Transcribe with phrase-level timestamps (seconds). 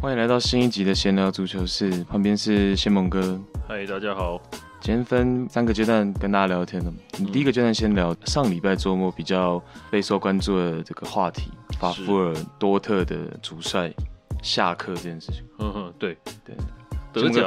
[0.00, 3.40] 欢迎来到新一集的闲聊足球室，旁边是谢蒙哥。
[3.66, 4.40] 嗨，大家好。
[4.80, 6.90] 今天分三个阶段跟大家聊天的。
[7.18, 13.92] 你第一个阶段先聊上礼拜周末比较备受关注的这个话题，法夫尔多特的主帅
[14.42, 15.42] 下课这件事情。
[15.58, 16.56] 嗯哼，对对，
[17.12, 17.42] 德甲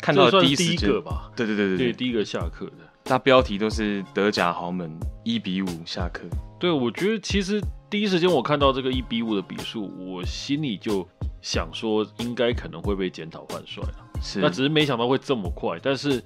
[0.00, 1.30] 看到第一个吧？
[1.34, 2.72] 对对对对对，对第一个下课的。
[3.06, 4.94] 那标题都是德甲豪门
[5.24, 6.22] 一比五下课。
[6.58, 11.06] 对，我觉得其实第一时间我看到这个一比五的比数，我心里就
[11.40, 14.04] 想说，应该可能会被检讨换帅了。
[14.20, 15.78] 是，那只是没想到会这么快。
[15.80, 16.20] 但是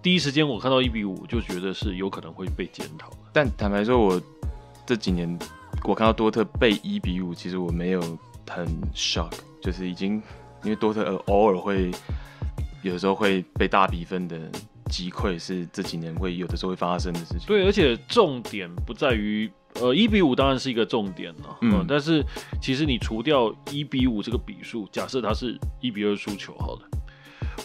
[0.00, 3.10] 第一时间我看到一比五，就觉得是有可能会被检讨。
[3.30, 4.20] 但坦白说，我
[4.86, 5.38] 这几年
[5.84, 8.00] 我看到多特被一比五，其实我没有
[8.48, 10.14] 很 shock，就是已经
[10.62, 11.90] 因为多特偶尔会
[12.80, 14.50] 有时候会被大比分的
[14.88, 17.46] 击溃，是这几年会有的时候会发生的事情。
[17.46, 19.52] 对，而且重点不在于。
[19.80, 22.24] 呃，一比五当然是一个重点了，嗯，嗯，但是
[22.62, 26.82] 其实你除掉一比五这个比数，假设他是一比二输球，好了，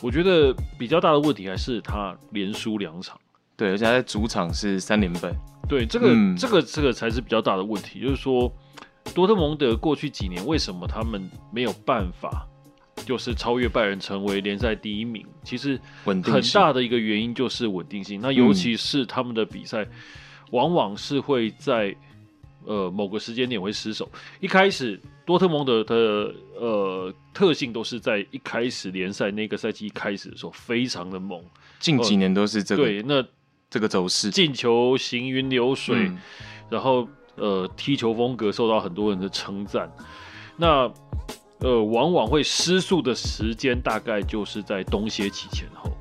[0.02, 3.16] 我觉得比较大的问题还是他连输两场，
[3.56, 5.32] 对，而且他在主场是三连败，
[5.68, 8.52] 对，这个、嗯、这个这个才是比较大的问题，就是说
[9.14, 12.48] 多特蒙德过去几年为什么他们没有办法
[13.06, 15.24] 就是超越拜仁成为联赛第一名？
[15.44, 19.86] 其实很大的一个原因就是稳定性，那尤其是他们的比赛。
[20.52, 21.96] 往往是会在
[22.66, 24.10] 呃某个时间点会失手。
[24.40, 31.42] 一开始多特蒙德的呃特性都是在一开始联赛那个赛季一开始的时候非常的猛，
[31.80, 33.26] 近几年都是这个、呃、对那
[33.70, 36.18] 这个走势，进球行云流水，嗯、
[36.70, 39.92] 然后呃踢球风格受到很多人的称赞。
[40.58, 40.92] 那
[41.60, 45.92] 呃往往会失速的时间大概就是在冬歇期前后。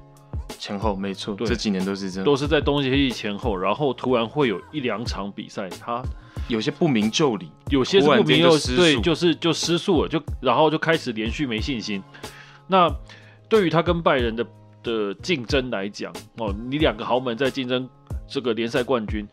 [0.59, 6.03] 前后没错，对，这几年都是这样，都是在冬歇期前后，然后突然会有一两场比赛，他
[6.49, 12.03] 有些不明就里，有些是不明就对，就是就失速了，就然后就开始连续没信心。
[12.67, 12.93] 那
[13.49, 14.47] 对于他跟拜仁的
[14.83, 17.89] 的竞争来讲，哦，你两个豪门在竞争
[18.27, 19.27] 这个联赛冠军，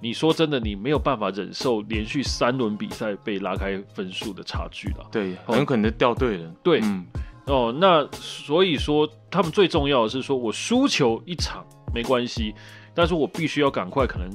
[0.00, 7.06] 你说真的，你没有办法忍受连续三轮比赛被拉开分数的差距了，对，很有可能掉队了，对，嗯。
[7.46, 12.54] 哦，那所以说他们最重要的是说，我输球一场没关系，
[12.94, 14.30] 但是我必须要赶快，可能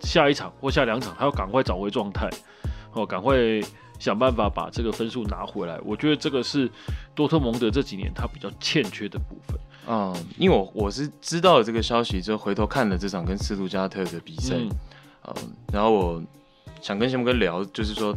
[0.00, 2.28] 下一场或下两场，还要赶快找回状态，
[2.94, 3.36] 哦，赶快
[3.98, 5.78] 想办法把这个分数拿回来。
[5.84, 6.70] 我觉得这个是
[7.14, 9.60] 多特蒙德这几年他比较欠缺的部分。
[9.86, 14.70] 嗯，因为我我是知道了这个消息之后，回头看了这场跟斯图加特的比赛，嗯，
[15.26, 15.34] 嗯，
[15.70, 16.22] 然后我
[16.80, 18.16] 想跟谢蒙哥聊，就是说。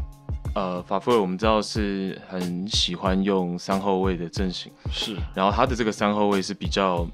[0.53, 5.16] 呃，法夫尔我们知道是很喜欢用三后卫的阵型，是。
[5.34, 7.07] 然后他的这个三后卫是比较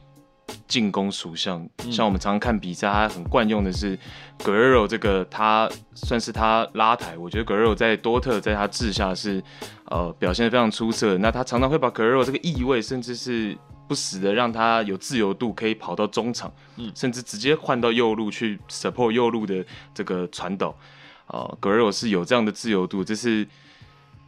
[0.68, 3.98] 进攻属性，嗯，像我们常常看比赛，他很惯用的是
[4.44, 7.16] 格雷罗这个，他算是他拉抬。
[7.16, 9.44] 我觉得格雷罗在多特在他治下是
[9.86, 11.16] 呃表现的非常出色。
[11.20, 13.56] 那他常常会把格雷罗这个翼位，甚至是
[13.88, 20.76] 不死的让他有自由度可以跑到中场，嗯，甚至直接换到右路去 support 右路的这个传导。
[21.28, 23.48] 啊，格雷罗是有这样的自由度，这是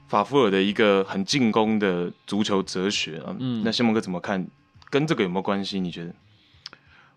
[0.08, 3.36] 法夫尔的一个很进攻的足球哲学啊。
[3.40, 4.46] 嗯，那谢蒙哥怎么看？
[4.90, 5.80] 跟这个有没有关系？
[5.80, 6.14] 你觉得？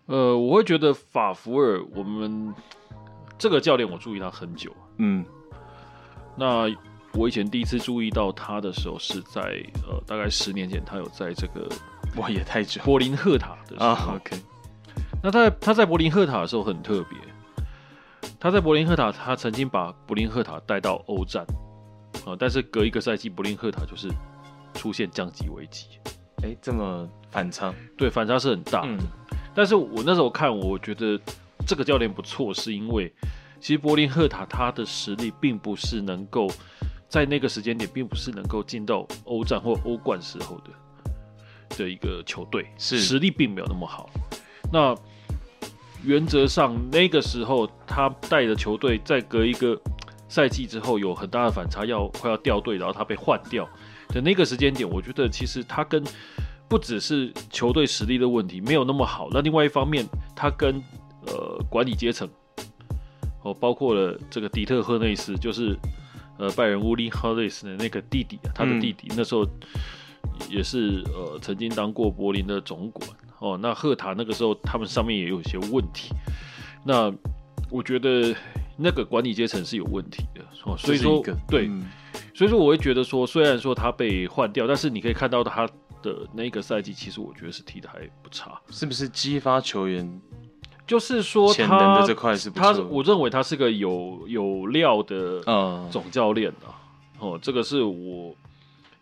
[0.05, 2.53] 呃，我会觉得法夫尔，我们
[3.37, 4.71] 这个教练我注意他很久。
[4.97, 5.25] 嗯，
[6.35, 6.65] 那
[7.13, 9.41] 我以前第一次注意到他的时候是在
[9.87, 11.67] 呃大概十年前，他有在这个
[12.17, 13.87] 哇也太久柏林赫塔的时候。
[13.87, 14.37] 啊，OK。
[15.21, 17.17] 那他在他在柏林赫塔的时候很特别。
[18.39, 21.45] 他在柏林赫塔，他曾经把柏林赫塔带到欧战，
[22.25, 24.09] 啊，但是隔一个赛季，柏林赫塔就是
[24.73, 25.87] 出现降级危机。
[26.43, 27.73] 哎、欸，这么反差？
[27.97, 28.89] 对，反差是很大的。
[28.89, 28.97] 嗯、
[29.55, 31.17] 但是我那时候看，我觉得
[31.65, 33.13] 这个教练不错，是因为
[33.61, 36.49] 其实柏林赫塔他的实力并不是能够
[37.07, 44.09] 在那个时间点，并不是能够进到欧战或欧冠时候的的一个球队，是实力并没有那么好。
[44.69, 44.93] 那
[46.03, 49.79] 原则上，那个时候他带的球队在隔一个
[50.27, 53.67] 赛季之后有很大的反差，要快要掉队，然后他被换掉。
[54.09, 56.03] 的那个时间点，我觉得其实他跟
[56.67, 60.05] 不只是球队实力的问题没有那么好，那另外一方面，
[60.35, 60.75] 他跟
[61.25, 62.29] 呃管理阶层
[63.41, 65.75] 哦，包括了这个迪特赫内斯，就是
[66.37, 69.47] 呃拜仁乌利赫内斯的那个弟弟，他的弟弟、那时候
[70.49, 73.09] 也是呃曾经当过柏林的总管。
[73.39, 76.13] 哦，那赫塔那个时候他们上面也有一些问题，
[76.85, 77.13] 那
[77.69, 78.33] 我觉得
[78.77, 81.85] 那个管理阶层是有问题的，哦，所以说对，嗯、
[82.33, 85.67] 所以说我会觉得说，虽然说他被换掉，但是你可以看到他
[86.01, 90.21] 的那个赛季，其实我觉得是踢的还不差，是不是激发球员？
[90.87, 95.41] 就是说他潜能的这块是不错，他我认为他是个有有料的
[95.91, 96.79] 总教练啊。
[97.19, 98.33] 嗯、哦，这个是我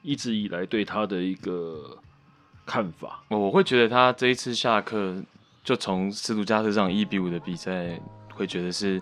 [0.01, 1.98] 一直以来对他的一个
[2.65, 3.24] 看法。
[3.30, 5.15] 我会觉得他这一次下课
[5.63, 8.00] 就从斯图加特这场一比五的比赛，
[8.33, 9.01] 会觉得是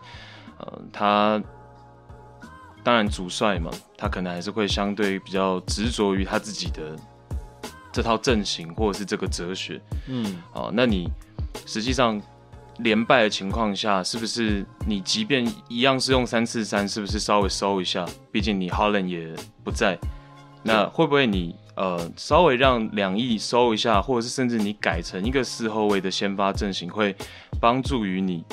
[0.58, 1.42] 呃他。
[2.82, 6.96] 当然，主帅嘛，他可能还是会相对比较执着于他自己的
[7.92, 9.80] 这套阵型，或者是这个哲学。
[10.08, 11.06] 嗯，哦，那你
[11.66, 12.20] 实际上
[12.78, 18.06] 连败的情况下，是不是你即便一样是用三四三，是不是稍微收一下？
[18.32, 20.00] 毕竟你 Holland 也不在，
[20.64, 27.16] 那会不会你呃稍微让两翼收一下，或者是甚至你改成一个四后卫的先发阵型，会
[27.60, 28.44] 帮助于你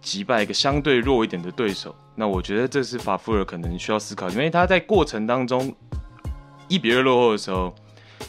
[0.00, 1.94] 击败一个相对弱一点的对手？
[2.14, 5.74] 那我觉得这是法夫尔可能需要思考，因为他在过程当中
[6.68, 7.74] 一比二落后的时候，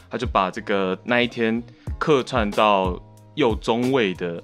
[0.09, 1.61] 他就把这个那一天
[1.97, 2.99] 客串到
[3.35, 4.41] 右中卫的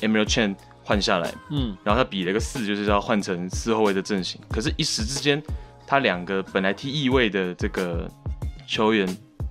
[0.00, 0.54] Emre Can
[0.84, 4.40] 换下来，嗯，然后他比了个四，就是要换成四后卫的阵型。
[4.50, 5.42] 可是，一时之间，
[5.88, 8.06] 他两个本来踢翼位的这个
[8.66, 9.08] 球员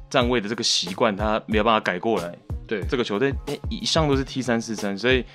[0.10, 2.34] 站位的这个习惯，他没有办法改过来。
[2.68, 3.34] 对，这个球队
[3.70, 5.26] 一向都是 T 三四三，所以。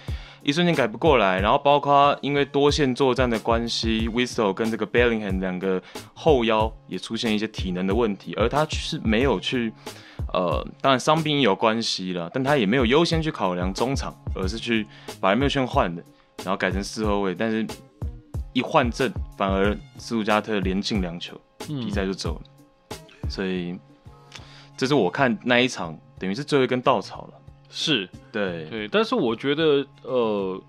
[0.44, 5.80] 一瞬间改不过来，然后包括因为多线作战的关系，Witsel 跟这个 Bellingham 两个
[6.14, 9.72] 后腰也出现一些体能的问题，而他是没有去，
[10.32, 14.84] 呃，当然伤病有关系了，但他也没有优先去考量中场，而是去
[15.20, 16.02] 把 Emre 换的，
[16.38, 17.64] 然后改成四后卫，但是
[18.52, 22.42] 一换阵反而斯图加特连进两球，比赛就走了，
[22.90, 23.78] 嗯、所以
[24.76, 27.34] 这是我看那一场等于是最后一根稻草了。
[27.74, 30.62] 是对对，但是我觉得，呃，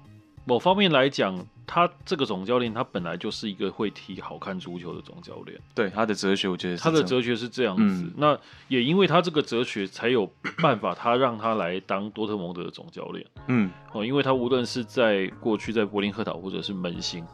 [0.45, 1.37] 某方面来讲，
[1.67, 5.59] 他这个总教练他本来就是一个会踢好看足球的总教练。
[5.75, 8.05] 对他的哲学，我觉得他的哲学是这样子。
[8.05, 8.39] 嗯、那
[8.69, 10.25] 也因为他这个哲学，才有
[10.61, 13.25] 办法他让他来当多特蒙德的总教练。
[13.49, 17.25] 嗯，哦，因为他无论是在过去在柏林赫塔或者是门兴，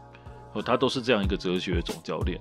[0.53, 2.39] 哦，他都是这样一个哲学的总教练。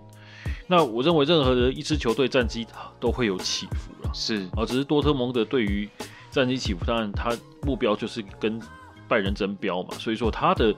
[0.66, 2.66] 那我认为任何的一支球队战绩
[3.00, 5.88] 都会有起伏了，是啊，只是多特蒙德对于。
[6.30, 8.60] 战绩起伏，当然他目标就是跟
[9.08, 10.72] 拜仁争标嘛，所以说他的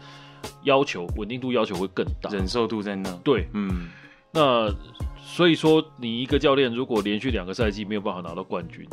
[0.63, 3.13] 要求稳定度要求会更大，忍受度在那。
[3.25, 3.91] 对，嗯，
[4.31, 4.73] 那
[5.21, 8.87] 所以说你一个教练如果连续两个赛季没有办法拿到冠军，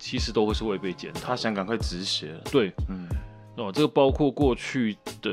[0.00, 1.20] 其实都会是会被检讨。
[1.20, 2.40] 他想赶快止血了。
[2.50, 3.08] 对，嗯，
[3.56, 5.30] 哦，这个包括过去的，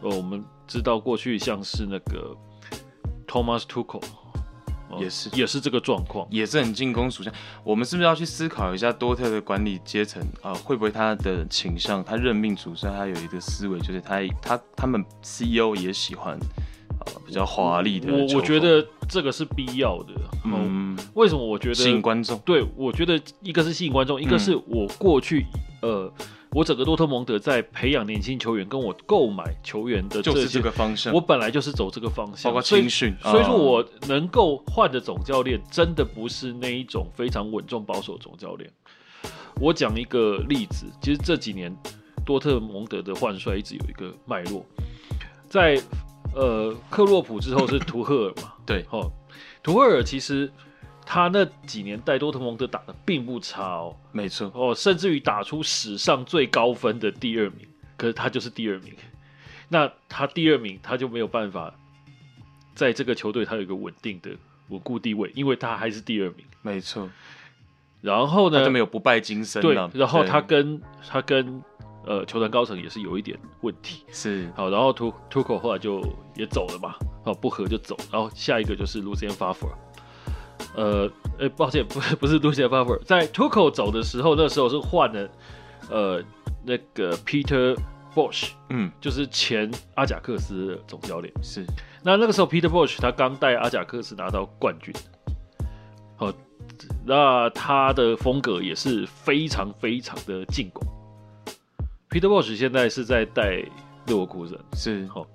[0.00, 2.34] 呃，我们知道过去像是那个
[3.26, 4.02] Thomas Tuchel。
[5.00, 7.32] 也是，也是这个状况，也是很进攻属性。
[7.64, 10.52] 我们是不是要去思考一下多特的管理阶层啊？
[10.52, 16.38] 会不会他的倾向，他任命主帅，他有一个思维，就是他他他们 CEO 也喜欢
[16.98, 18.12] 啊比较华丽的。
[18.12, 20.12] 我我觉得这个是必要的。
[20.44, 22.38] 嗯，为什么我觉得吸引观众？
[22.40, 25.46] 对，我觉得一个是吸引观众，一个是我过去、
[25.80, 26.12] 嗯、呃。
[26.54, 31.12] 我整个多特蒙德在培养年轻球员，跟我购买球员的就是这个方向。
[31.12, 33.14] 我本来就是走这个方向，包括青训。
[33.22, 38.70] 所以说我能够换的总教练，真的不是那一种非常稳重保守总教练。
[39.60, 41.74] 我讲一个例子，其实这几年
[42.24, 44.62] 多特蒙德的换帅一直有一个脉络，
[45.48, 45.80] 在
[46.34, 48.52] 呃克洛普之后是图赫尔嘛？
[48.66, 49.10] 对，哦，
[49.62, 50.52] 图赫尔其实。
[51.12, 57.68] 他那几年带多特蒙德打的并不差哦，没错哦，甚至于打出史上最高分的第二名，
[57.98, 58.94] 可是他就是第二名。
[59.68, 61.74] 那他第二名，他就没有办法
[62.74, 64.30] 在这个球队他有一个稳定的
[64.70, 67.06] 稳固地位，因为他还是第二名，没错。
[68.00, 69.60] 然后呢，他就没有不败金身。
[69.60, 71.62] 对，然后他跟他跟
[72.06, 76.00] 呃球团高层也是有一点问题，是好，然后图图克后来就
[76.36, 79.74] 也走了嘛，好不合就走，然后下一个就是 Lucian Favre。
[80.74, 85.28] 呃，哎，抱歉， 不是不是 Lucien Favre，在 Tuchel 走的时候，那时候是换了，
[85.90, 86.22] 呃，
[86.64, 87.76] 那个 Peter
[88.14, 91.32] Bosch，嗯，就是前阿贾克斯的总教练。
[91.42, 91.66] 是，
[92.02, 94.94] 那那个时候 Peter Bosch 他刚带阿贾克斯拿到冠军，
[96.16, 96.34] 好、呃，
[97.04, 100.82] 那他的风格也是非常非常的进攻。
[102.08, 103.62] Peter Bosch 现在是在带
[104.06, 105.26] 勒沃库森，是，好、哦，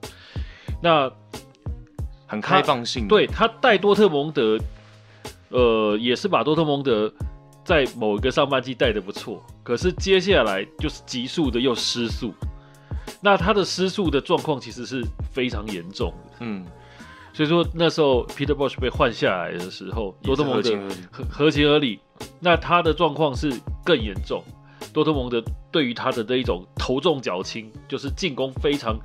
[0.82, 1.12] 那
[2.26, 4.58] 很开放性，对他带多特蒙德。
[5.50, 7.12] 呃，也是把多特蒙德
[7.64, 12.34] 在某一个上半季带的不错，可是接下来就是急速的又失速，
[13.22, 15.02] 那他的失速的状况其实是
[15.32, 16.66] 非常严重的，嗯，
[17.34, 20.72] 所以说那时候 Peter Bosz 被换下来的时候，多特蒙德
[21.12, 22.00] 合合情合理，
[22.40, 23.52] 那他的状况是
[23.86, 24.44] 更严重，
[24.92, 29.00] 多特蒙德对于他的这一种头重脚轻，就是进攻非常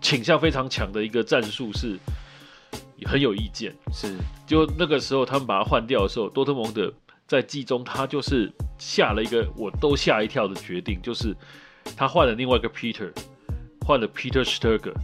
[0.00, 1.98] 倾向非常强的一个战术是。
[2.96, 6.92] 也很有意见，是就那个时候他们把他换掉的时候，多特蒙德
[7.26, 11.34] 在季中他就是下了一个我都吓一跳的决定，就是
[11.96, 13.12] 他换了另外一个 Peter，
[13.80, 14.94] 换了 Peter Sturger。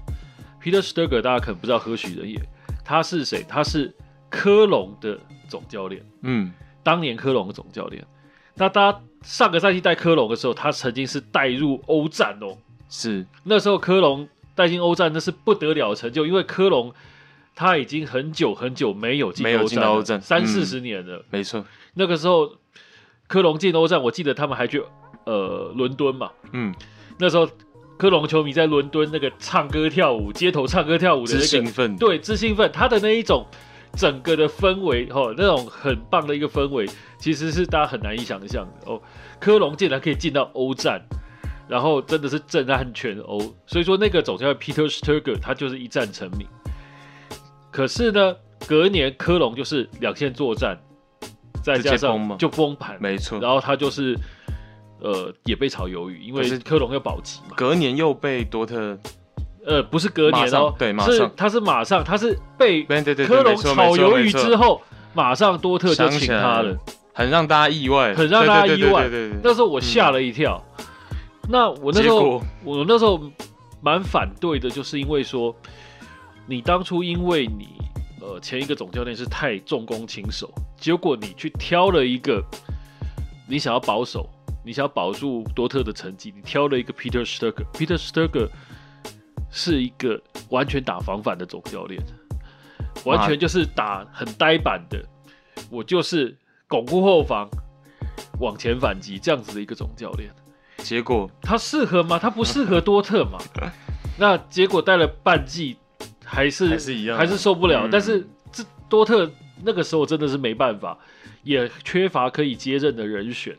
[0.63, 2.41] Peter Sturger 大家可能不知道何许人也，
[2.85, 3.45] 他是谁？
[3.49, 3.93] 他是
[4.31, 5.19] 科隆的
[5.49, 6.01] 总教练。
[6.23, 8.07] 嗯，当年科隆的总教练。
[8.55, 12.57] 那他上个赛季带科隆的时候，他曾经是带入欧战哦。
[12.89, 16.95] 是，那时候科隆带进欧战，那是不得了成就，因为科隆
[17.55, 19.45] 他已经很久很久没有进
[19.79, 21.25] 到欧战，三四十年了。
[21.31, 22.57] 没错，那个时候
[23.27, 24.83] 科隆进欧战，我记得他们还去
[25.25, 26.31] 呃伦敦嘛。
[26.53, 26.75] 嗯，
[27.19, 27.49] 那时候。
[27.99, 33.47] 科隆球迷在伦敦那个唱歌跳舞，街头唱歌跳舞的那个兴奋，对，之兴奋，他的那一种
[33.95, 36.85] 整个的氛围，哦，那种很棒的一个氛围，
[37.17, 39.01] 其实是大家很难以想象的哦。
[39.39, 41.01] 科隆竟然可以进到欧战，
[41.69, 46.49] 然后真的是震撼全欧，所以说那个总教练 Peter Stöger 他就是一战成名。
[47.73, 48.37] 可是呢，
[48.69, 50.79] 隔年科隆就是两线作战，
[51.65, 54.17] 再加上就崩盘，没错，然后他就是。
[55.05, 57.57] 呃，也被炒鱿鱼，因为科隆要保级嘛。
[57.57, 58.97] 隔年又被多特，
[59.67, 64.81] 呃，不是隔年哦，对，马上，他是马上，他是被科隆炒鱿鱼之后，
[65.13, 66.79] 马上多特就请他了，
[67.13, 69.11] 很让大家意外，很让大家意外。
[69.43, 70.63] 那时候我吓了一跳。
[71.49, 73.21] 那我那时候，我那时候
[73.81, 75.53] 蛮反对的，就是因为说，
[76.47, 77.69] 你当初因为你
[78.21, 82.43] 呃前一个总教练是太重攻轻守，结果你去挑了一个，
[83.49, 84.29] 你想要保守。
[84.65, 87.65] 你想要保住多特的成绩，你挑了一个 Peter Stöger。
[87.73, 88.49] Peter Stöger
[89.51, 92.01] 是一个完全打防反的总教练，
[93.05, 95.05] 完全就是打很呆板的，
[95.69, 97.49] 我就是巩固后防，
[98.39, 100.31] 往前反击这样子的一个总教练。
[100.77, 102.17] 结果他适合吗？
[102.17, 103.41] 他不适合多特嘛？
[104.17, 105.77] 那结果带了半季，
[106.33, 107.87] 还是还是一样，还是受不了。
[107.87, 109.31] 嗯、但是这多特
[109.63, 110.97] 那个时候真的是没办法，
[111.45, 113.55] 也缺乏可以接任的人选。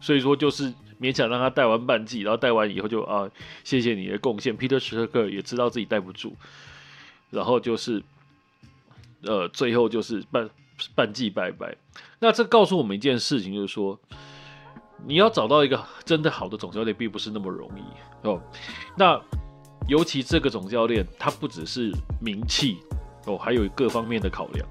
[0.00, 3.28] 所以说，就是勉强让他带完半季，然后带完以后就啊，
[3.64, 4.56] 谢谢你的贡献。
[4.56, 6.34] Peter Stöger 也知道自己带不住，
[7.30, 8.00] 然后就是，
[9.22, 10.48] 呃，最后就是半
[10.94, 11.76] 半季拜拜。
[12.20, 13.98] 那这告诉我们一件事情，就是说，
[15.04, 18.40] 你要找到一个真的好的总教练，并不是那么容易哦。
[18.96, 19.20] 那
[19.88, 21.90] 尤其这个总教练，他不只是
[22.20, 22.76] 名气
[23.26, 24.68] 哦，还有各方面的考量。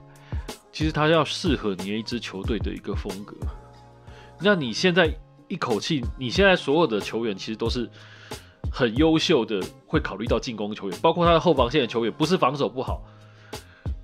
[0.72, 3.36] 其实他要适合你一支球队的一个风格。
[4.40, 5.12] 那你现在
[5.48, 7.90] 一口气，你现在所有的球员其实都是
[8.72, 13.02] 很优秀的，会考虑到进攻球员，包括他的后防线的球员，不是防守不好，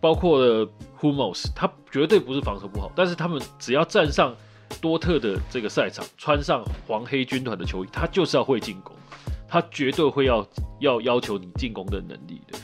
[0.01, 0.67] 包括了
[0.99, 4.35] Hummels，他绝对不是防守不好，但是他们只要站上
[4.81, 8.95] 多特的这个赛场，穿上黄黑军团的球衣，他就是要会进攻，
[9.53, 10.43] 他绝对会要
[10.79, 12.57] 要要求你进攻的能力的。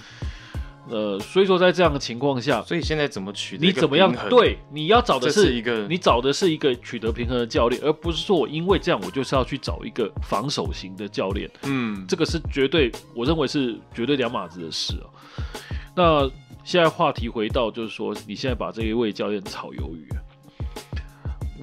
[0.89, 3.67] 呃，所以说在这样的情况下，所以现在怎么取得？
[3.67, 4.11] 你怎么样？
[4.27, 11.47] 对，你要找的是，是一个，你找的是一个取得平衡的教练，而不是说我因为这样，我就是要去找一个防守型的教练。
[11.61, 15.05] 嗯，这个是绝对，我认为是绝对两码子的事啊。
[15.95, 16.27] 那
[16.63, 20.09] 现在话题回到，就是说你现在把这一位教练炒鱿鱼，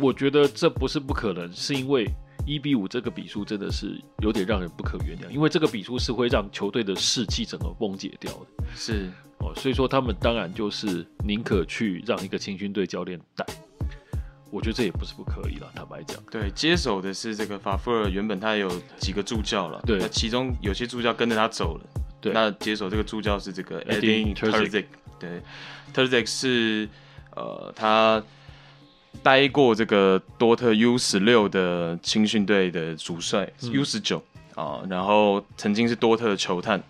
[0.01, 2.09] 我觉得这不是不可能，是因为。
[2.45, 8.65] 一比五这个比数真的是有点让人不可原谅，因为这个比数是会让球队的士气整个崩解掉的。
[8.75, 13.45] 是哦，所以说他们当然就是宁可去让一个青训队教练带，
[14.51, 15.71] 我觉得这也不是不可以了。
[15.75, 21.85] 坦白讲，对，接手的是这个法夫尔，原本他有几个助教了，对，那其中有些助教跟着他走了，
[22.21, 24.87] 对，那接手这个助教是这个 Edin Terzic，
[25.19, 25.43] 对
[25.93, 26.89] ，Terzic 是
[27.35, 28.23] 呃他。
[29.23, 34.23] 待过这个多特 U 十六的青训队的主帅，U 十九
[34.55, 36.81] 啊，然后曾经是多特的球探，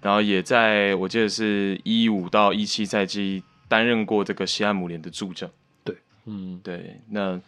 [0.00, 5.48] 然后也在我记得是一五到一七赛季担任过这个西汉姆联的助教。
[5.84, 7.40] 对，嗯，对，那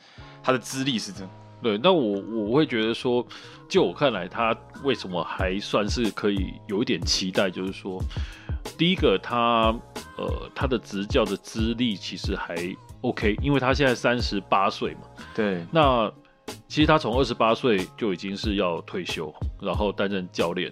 [0.42, 1.30] 他的资历是这样。
[1.60, 3.26] 对，那我我会觉得说，
[3.68, 8.00] 就我看来，他为什么还算是可以有一点期待，就是说，
[8.76, 9.74] 第一个他
[10.16, 12.54] 呃他的执教的资历其实还。
[13.02, 15.02] OK，因为他现在三十八岁嘛，
[15.34, 16.12] 对，那
[16.66, 20.68] 其实他从二十八岁就已经是要退休，然后担任教练，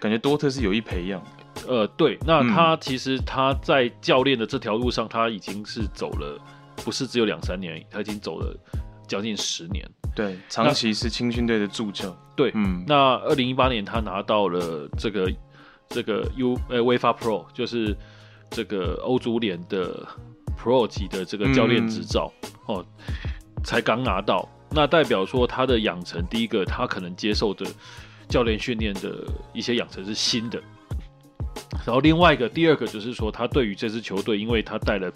[0.00, 1.22] 感觉多特是有意培养。
[1.68, 6.36] 呃，对，那他其实他在教练的这条路上，他已经是走了，
[6.84, 8.52] 不是只有两三年，他已经走了
[9.06, 9.88] 将近十年。
[10.12, 12.14] 对，长期是青训队的助教。
[12.34, 15.32] 对，嗯，那二零一八年他拿到了这个
[15.88, 17.96] 这个 U 呃 UEFA Pro，就是
[18.50, 20.04] 这个欧足联的。
[20.58, 22.86] Pro 级的这个教练执照、嗯、哦，
[23.62, 27.66] 才刚拿到，那代表说他的养成，第一个他可能接受的
[28.28, 30.60] 教练训练的一些养成是新的，
[31.86, 35.12] 然后另外一个第二个就是说，他对于这支球队，因为他带了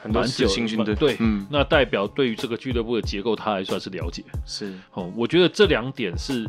[0.00, 4.22] 很多次新训队，对，嗯，那代表对于这个俱乐部的结构，他还算是了解。
[4.46, 6.46] 是哦，我觉得这两点是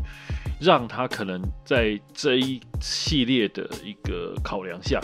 [0.61, 5.01] 让他可能在这一系列的一个考量下，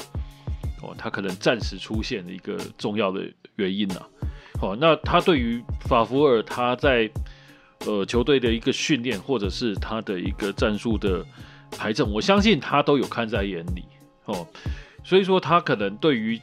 [0.82, 4.08] 哦，他可能暂时出现的一个重要的原因呐、啊。
[4.62, 7.10] 哦，那他对于法福尔他在
[7.86, 11.26] 呃球队的一个训练，或者是他的一个战术的
[11.72, 13.84] 排阵，我相信他都有看在眼里。
[14.26, 14.48] 哦，
[15.04, 16.40] 所以说他可能对于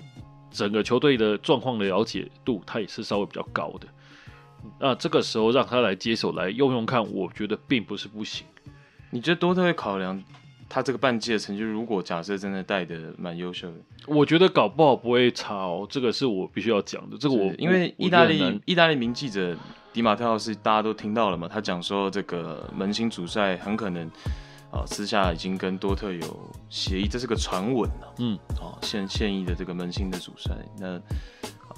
[0.51, 3.87] 整个球队的状况的了解度，他也是稍微比较高的。
[4.81, 8.45] 那这个时候让他来接手来用用看，我觉得并不是不行。
[9.11, 10.23] 你觉得多特会考量
[10.69, 11.63] 他这个半季的成绩？
[11.63, 15.87] 如果假设真的带的蛮优秀的，我觉得搞不好不会差哦。
[15.89, 17.17] 这个是我必须要讲的。
[17.17, 19.57] 这个我因为意大利意大利名记者
[19.93, 21.49] 迪马特奥是大家都听到了嘛？
[21.49, 24.11] 他讲说这个门兴主帅很可能。
[24.71, 28.15] 啊，私下已经跟多特有协议，这是个传闻了。
[28.19, 30.97] 嗯，哦，现现役的这个门兴的主帅，那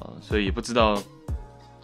[0.00, 1.00] 啊，所以也不知道。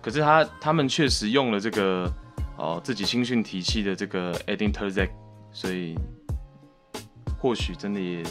[0.02, 2.12] 可是他他们确实用了这个
[2.58, 5.10] 哦自己青训体系的这个 Edin Terzic，
[5.52, 5.96] 所以
[7.46, 8.24] 或许真的也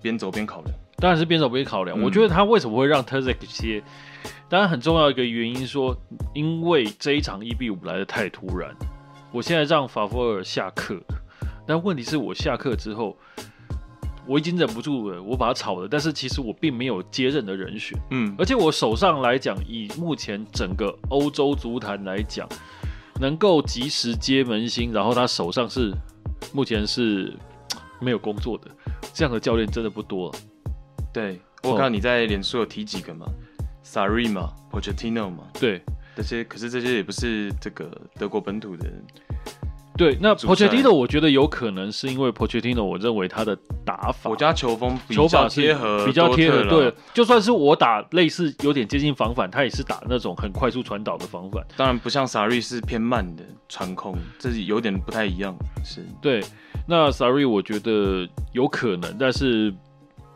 [0.00, 0.74] 边走边考量。
[0.96, 2.00] 当然是边走边考量。
[2.00, 3.82] 嗯、我觉得他为什么会让 Terzic 接？
[4.48, 5.94] 当然很重要一个原因说，
[6.32, 8.74] 因为这一场一比五来的太突然。
[9.30, 10.98] 我现在让法夫尔下课。
[11.66, 13.14] 但问题是我下课之后，
[14.26, 15.86] 我已经忍不住了，我把他炒了。
[15.86, 22.48] 但是其实我并没有接任的人选，嗯，而且我手上来讲，以目前整个欧洲足坛来讲，
[23.20, 25.92] 能够及时接门兴，然后他手上是
[26.54, 27.34] 目前是
[28.00, 28.70] 没有工作的
[29.12, 30.38] 这样的教练真的不多啊。
[31.12, 33.26] 对，我看到你在脸书有提几个嘛
[33.84, 35.82] ，Sarri 嘛，Pochettino 嘛，对，
[36.16, 39.04] 这些可是这些也不是这个德国本土的人。
[39.96, 46.64] 对，那 Pochettino 我觉得有可能是因为 Pochettino，我认为他的打法，我家球风比较贴合，比较贴合。
[46.64, 51.64] 对，就算是我打类似有点接近防反，他也是打那种很快速传导的防反。
[51.76, 55.56] 当然不像 Sarri 是偏慢的传控，这是有点不太一样。
[55.84, 56.42] 是对，
[56.88, 59.72] 那 Sarri 我觉得有可能，但是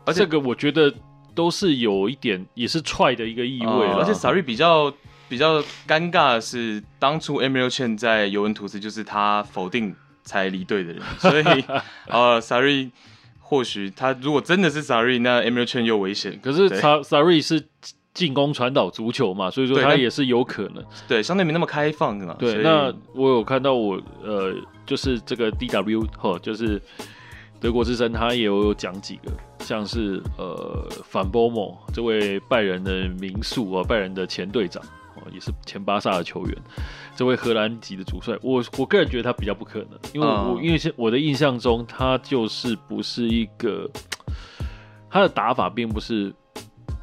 [0.05, 0.93] 而且这个我觉得
[1.35, 4.93] 都是有一点也是踹的一个意味，呃，而且 Sarri 比较。
[5.29, 11.43] 比较尴尬的是，当初 Emile Can 在尤文图斯就是他否定才离队的人，所以
[12.09, 12.89] 呃，Sarri
[13.39, 16.39] 或许他如果真的是 Sarri，那 Emile Can 又危险。
[16.43, 17.63] 可是 Sarri 是
[18.13, 20.83] 进攻传导足球嘛，所以说他也是有可能。
[21.07, 22.35] 对，相对没那么开放的嘛。
[22.39, 24.53] 对，那我有看到我呃，
[24.85, 26.81] 就是这个 DW 哈，就是
[27.61, 34.83] 德国之声，他也有讲几个，像是呃范波莫这位拜仁的名宿啊，拜仁的前队长。
[35.31, 36.55] 也是前巴萨的球员，
[37.15, 43.89] 这位荷兰籍的主帅，我我个人觉得他比较不可能，因为我、嗯、因为我的印象中，他就是不是一个
[45.09, 46.33] 他的打法并不是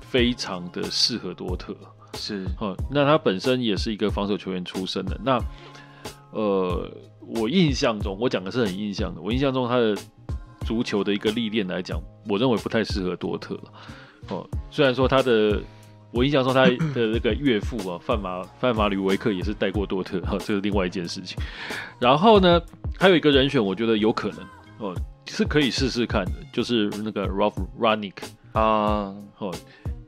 [0.00, 1.76] 非常的适合多特，
[2.14, 2.46] 是。
[2.60, 5.38] 哦，那他本身也是一个防守球员出身的，那
[6.32, 9.96] 呃，我印象中，我讲的是很印象的，我印象中他的
[10.64, 13.58] 足球的一个历练来讲，我认为不太适合多特
[14.28, 15.60] 哦，虽然说他的。
[16.16, 21.36] 我印象中，他的那个岳父啊，范马范马吕维克也是带过多特，哈，这是另外一件事情。
[22.00, 22.58] 然后呢，
[22.98, 24.38] 还有一个人选，我觉得有可能
[24.78, 24.94] 哦，
[25.26, 28.14] 是可以试试看的，就是那个 Ralf Rangnick
[28.52, 29.54] 啊，哦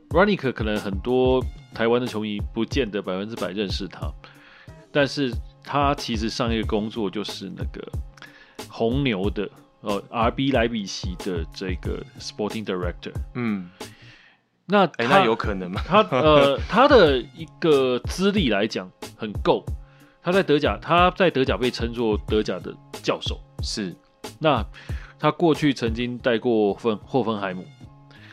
[0.09, 1.45] ，Rangnick 可能很多
[1.75, 4.11] 台湾的球迷不见得百分之百认识他，
[4.91, 5.31] 但是
[5.63, 7.87] 他其实上一个工作就是那个
[8.67, 9.47] 红牛的
[9.81, 13.69] 哦，RB 莱比锡的这个 Sporting Director，嗯。
[14.71, 15.81] 那他、欸、那有可能吗？
[15.85, 19.65] 他呃， 他的一个资历来讲很够。
[20.21, 23.39] 他在德甲，他在德甲被称作德甲的教授。
[23.63, 23.95] 是。
[24.37, 24.63] 那
[25.17, 27.65] 他过去曾经带过芬霍芬海姆。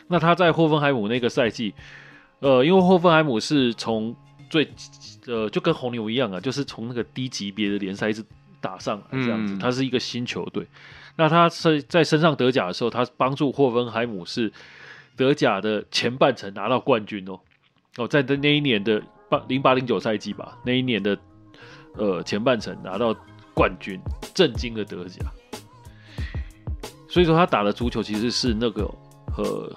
[0.08, 1.72] 那他在霍芬海姆那个赛季，
[2.40, 4.14] 呃，因为霍芬海姆是从
[4.50, 4.68] 最
[5.26, 8.22] 呃就跟红牛一样啊，就是从那个低级别的联赛一直
[8.60, 9.56] 打上来这样子。
[9.56, 10.66] 他、嗯、是一个新球队。
[11.16, 14.52] 那他是在身上德甲的时候，他帮助霍芬海姆是。
[15.16, 17.40] 德甲的前半程拿到冠军哦，
[17.96, 21.18] 哦，在的那一年的八零八零九赛季吧，那一年的
[21.94, 23.16] 呃前半程拿到
[23.54, 23.98] 冠军，
[24.34, 25.24] 震惊了德甲。
[27.08, 28.82] 所以说他打的足球其实是那个
[29.38, 29.72] 呃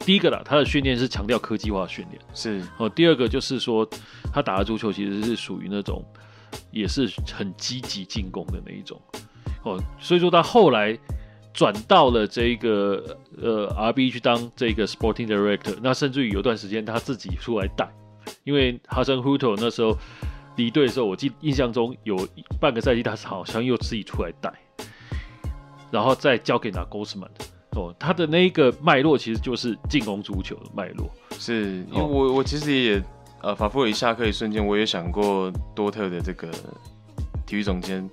[0.00, 2.88] 第一个啦，他的训练是强调科技化训练，是哦。
[2.88, 3.88] 第二个就是说
[4.32, 6.04] 他打的足球其实是属于那种
[6.72, 9.00] 也是很积极进攻的那一种
[9.62, 9.80] 哦。
[10.00, 10.98] 所以说他后来。
[11.52, 17.88] 转到了这个呃 RB 去当这个 Sporting Director，那甚至于有段时间他自己出来带，
[18.44, 19.96] 因为 Hasenhüttl 那时候
[20.56, 22.16] 离队的时候，我记印象中有
[22.60, 24.52] 半个赛季他是好像又自己出来带，
[25.90, 27.28] 然后再交给 Nagelsmann，
[27.72, 31.10] 哦，他的那一个脉络其实就是进攻足球的脉络。
[31.38, 33.02] 是因为我我其实也
[33.42, 36.48] 呃，法夫尔一下课一瞬间，我也想过多特的这个
[37.44, 38.08] 体育总监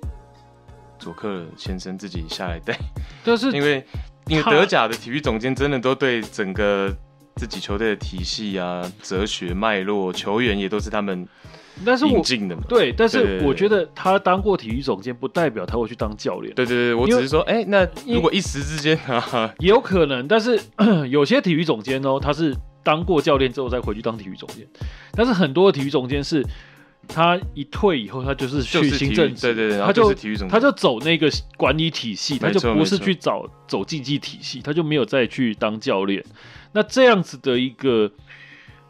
[0.99, 2.77] 佐克先生自己下来带，
[3.23, 3.83] 但是因为
[4.27, 6.93] 因为德甲的体育总监真的都对整个
[7.35, 11.27] 自己球队的体系啊、哲学脉络、球员也都是他们。
[11.85, 16.53] 但是我进的嘛，对，但是我觉得他当过体育总监，不代表他会去当教练。
[16.53, 20.27] 对对对，我只是说，哎、欸，那如果一时之间啊， 也有可能。
[20.27, 20.59] 但是
[21.09, 24.67] 有些体育总监哦，他是当过教练之后再回去当体育总监。
[25.13, 26.45] 但是很多的体育总监是，
[27.09, 30.13] 他一退以后，他就是去行政，对对对，他就
[30.47, 36.23] 他就走那个管理体系，他就不是去找走竞技体系，他就没有再去当教练。
[36.71, 38.09] 那这样子的一个。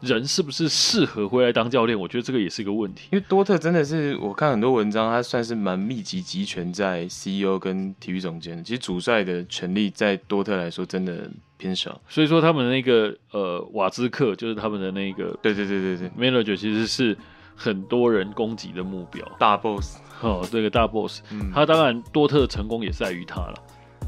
[0.02, 2.00] 人是不是适合回来当教练？
[2.00, 3.08] 我觉得这个也是一个问题。
[3.12, 8.64] 因为多特真的是我看很多文章，他算是蛮密集集权在 CEO 跟体育总监。
[8.64, 12.00] 其实主帅的权力在多特来说真的偏少。
[12.08, 17.14] 所以说他们的那个呃瓦兹克就是他们的那个对对对对对 manager 其实是
[17.54, 23.54] 很多人攻击的目标，大 boss 哦，这个大 boss，、嗯、他当然多特的成功也在于他了。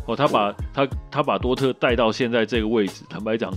[0.06, 3.52] 哦，他把他他把多特带到现在这个位置，坦白讲。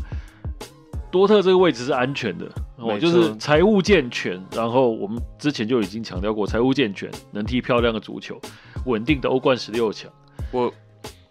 [1.12, 2.46] 多特这个位置是安全的，
[2.76, 8.38] 哦，就是财务健全，然后我们之前就已经强调过，财务健全，能踢漂亮的足球，
[8.86, 10.12] 稳定的欧冠十六强。
[10.52, 10.74] 我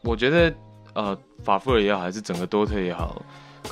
[0.02, 0.54] 我觉得，
[0.94, 3.20] 呃，法夫尔也好，还是整个多特也好，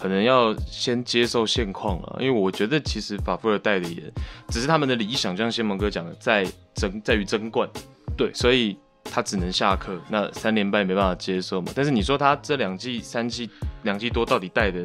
[0.02, 4.02] 可能要先接受现况了，因为我觉得其实法夫尔带的也
[4.48, 7.68] 只是他们的理想，像先蒙哥讲的，在争在于争冠，
[8.16, 11.70] 对，所以他只能下课，那三连败没办法接受嘛。
[11.72, 13.48] 但是你说他这两季、三季、
[13.84, 14.84] 两季多到底带的？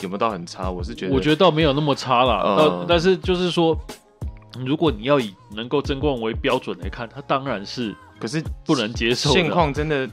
[0.00, 0.68] 有没有到很差？
[0.68, 2.42] 我是觉得，我觉得倒没有那么差啦。
[2.42, 3.78] 呃，但是就是说，
[4.66, 9.30] 如果你要以能够争冠为标准来看，他当然是，可是不能接受。
[9.30, 10.10] 现况真的，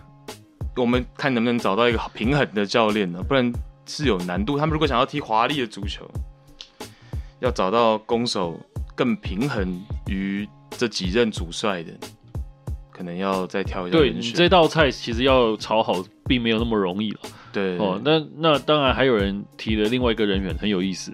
[0.76, 3.24] 我们看能不能找到一个平衡的教练呢？
[3.28, 3.52] 不然
[3.90, 4.58] 是有难度。
[4.58, 6.08] 他们如果想要踢华丽的足球，
[7.40, 8.60] 要找到攻守
[8.94, 11.92] 更平衡于这几任主帅的，
[12.92, 13.98] 可能要再挑一下。
[13.98, 17.20] 对，你这道菜其实要炒好，并没有那么容易了。
[17.52, 21.12] 对哦，那那当然还有人提了另外一个人员很有意思，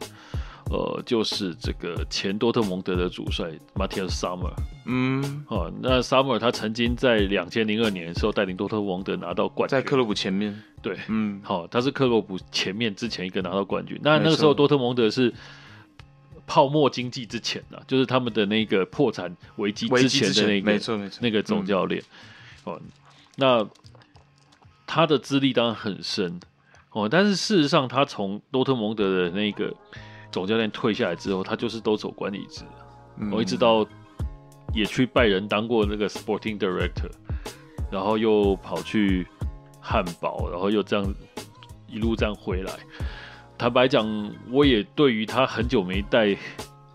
[0.69, 4.51] 呃，就是这个前多特蒙德的主帅 Matthias Sammer。
[4.85, 10.53] 嗯，哦，那 Summer 他曾经在两千零二年的时候带领多特蒙德拿到冠军，在克洛普前面。
[10.85, 13.99] 对，嗯，好、哦，他是克洛普前面之前一个拿到冠军。
[14.03, 15.33] 那那个时候多特蒙德是
[16.45, 22.01] 泡沫经济之前的，就是他们的那个破产危机之前的那个，没错没错，那个总教练。
[22.65, 22.81] 嗯、哦，
[23.35, 23.67] 那。
[24.87, 26.39] 他的资历当然很深。
[26.91, 29.73] 哦，但是事实上，他从多特蒙德的那个
[30.31, 32.61] 总教练退下来之后，他就是都走管理职，
[33.31, 33.85] 我、嗯、一直到
[34.75, 37.09] 也去拜仁当过那个 sporting director，
[37.91, 39.27] 然后又跑去
[39.85, 41.15] 汉堡，然后又这样
[41.87, 42.73] 一路这样回来。
[43.57, 44.05] 坦白讲，
[44.51, 46.35] 我也对于他很久没带。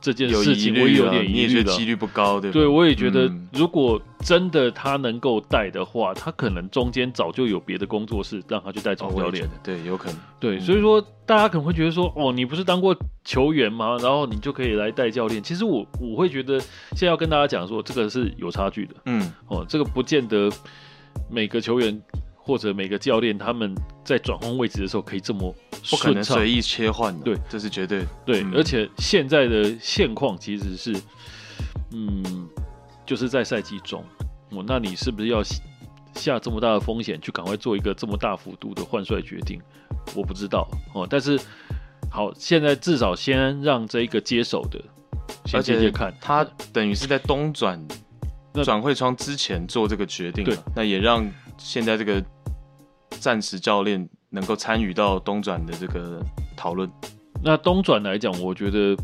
[0.03, 2.51] 这件事情我也有点疑虑的，几率不高，对。
[2.51, 9.47] 对，我也觉得，如果真的他能够带的话，他可能中间早就有别的工作室让他去带总教练。
[9.63, 10.19] 对，有可能。
[10.41, 13.99] 对，所以说大家可能会觉得说，哦，你不是当过球员吗？
[14.01, 15.43] 然后你就可以来带教练。
[15.43, 18.95] 其实我我会觉得，现在要跟大家讲说，这个是有差距的。
[19.05, 20.51] 嗯，哦，这个不见得
[21.31, 22.03] 每个球员。
[22.51, 23.73] 或者每个教练他们
[24.05, 25.55] 在转换位置的时候可以这么，
[25.89, 27.25] 不可能随意切换的。
[27.25, 28.45] 对，这是绝对对。
[28.53, 30.93] 而且现在的现况其实是，
[31.93, 32.49] 嗯，
[33.07, 34.05] 就是在赛季中，
[34.49, 35.41] 哦，那你是不是要
[36.17, 39.61] 下这么大的风险去赶快做一个这么大幅度的换帅决定？
[40.17, 41.07] 我不知道哦。
[41.09, 41.39] 但是
[42.11, 44.83] 好，现在至少先让这一个接手的
[45.45, 47.81] 先接接看，他等于是在东转
[48.65, 51.25] 转会窗之前做这个决定，对，那也让。
[51.63, 52.25] 现在这个
[53.21, 56.21] 暂时教练能够参与到东转的这个
[56.57, 56.91] 讨论，
[57.45, 58.97] 那东转来讲，我觉得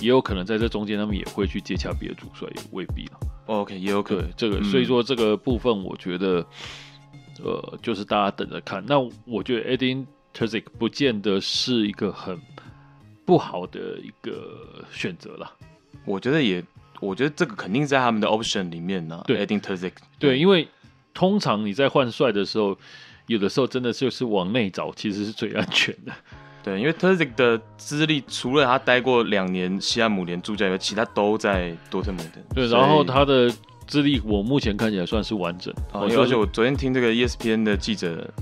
[0.00, 3.20] 也有可能在这中间他们也会去接洽别的主帅，也未必了。
[3.46, 6.44] OK，也有可能这个，嗯、所以说这个部分，我觉得
[7.44, 8.82] 呃，就是大家等着看。
[8.86, 12.40] 那我觉得 Edin Terzic 不见得是一个很
[13.24, 15.52] 不好的一个选择了。
[16.04, 16.64] 我觉得也，
[17.00, 19.22] 我觉得这个肯定在他们的 option 里面呢。
[19.26, 20.66] 对，Edin Terzic，对，因为。
[21.14, 22.74] 通常你在换帅的时候，
[23.26, 26.12] 有的时候真的就是往内找，其实是最安全的。
[26.64, 32.40] 对，因为 Terzic 的资历，除了他待过两年西汉姆联助教以外，其他都在多特蒙德。
[32.54, 33.52] 对，然后他的
[33.86, 35.74] 资历，我目前看起来算是完整。
[35.92, 38.32] 哦，而且我昨天听这个 ESPN 的记者，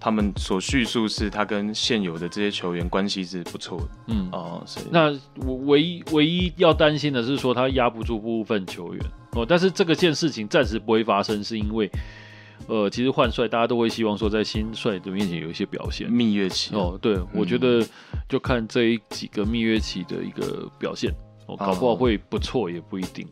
[0.00, 3.88] 他们所叙述是他跟现有的这些球员关系是不错的。
[4.08, 9.04] 嗯，哦，所以那我唯一唯一要担心的是说他压不住部分球员。
[9.32, 11.88] 哦，但是这个件事情暂时不会发生，是因为
[12.68, 16.10] 呃，其实换帅大家都会希望说在新帅的面前有一些表现。
[16.10, 17.86] 蜜月期哦，对，嗯、我觉得
[18.28, 21.14] 就看这一几个蜜月期的一个表现，
[21.46, 23.26] 哦，搞不好会不错也不一定。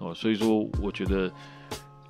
[0.00, 1.30] 哦，所以说我觉得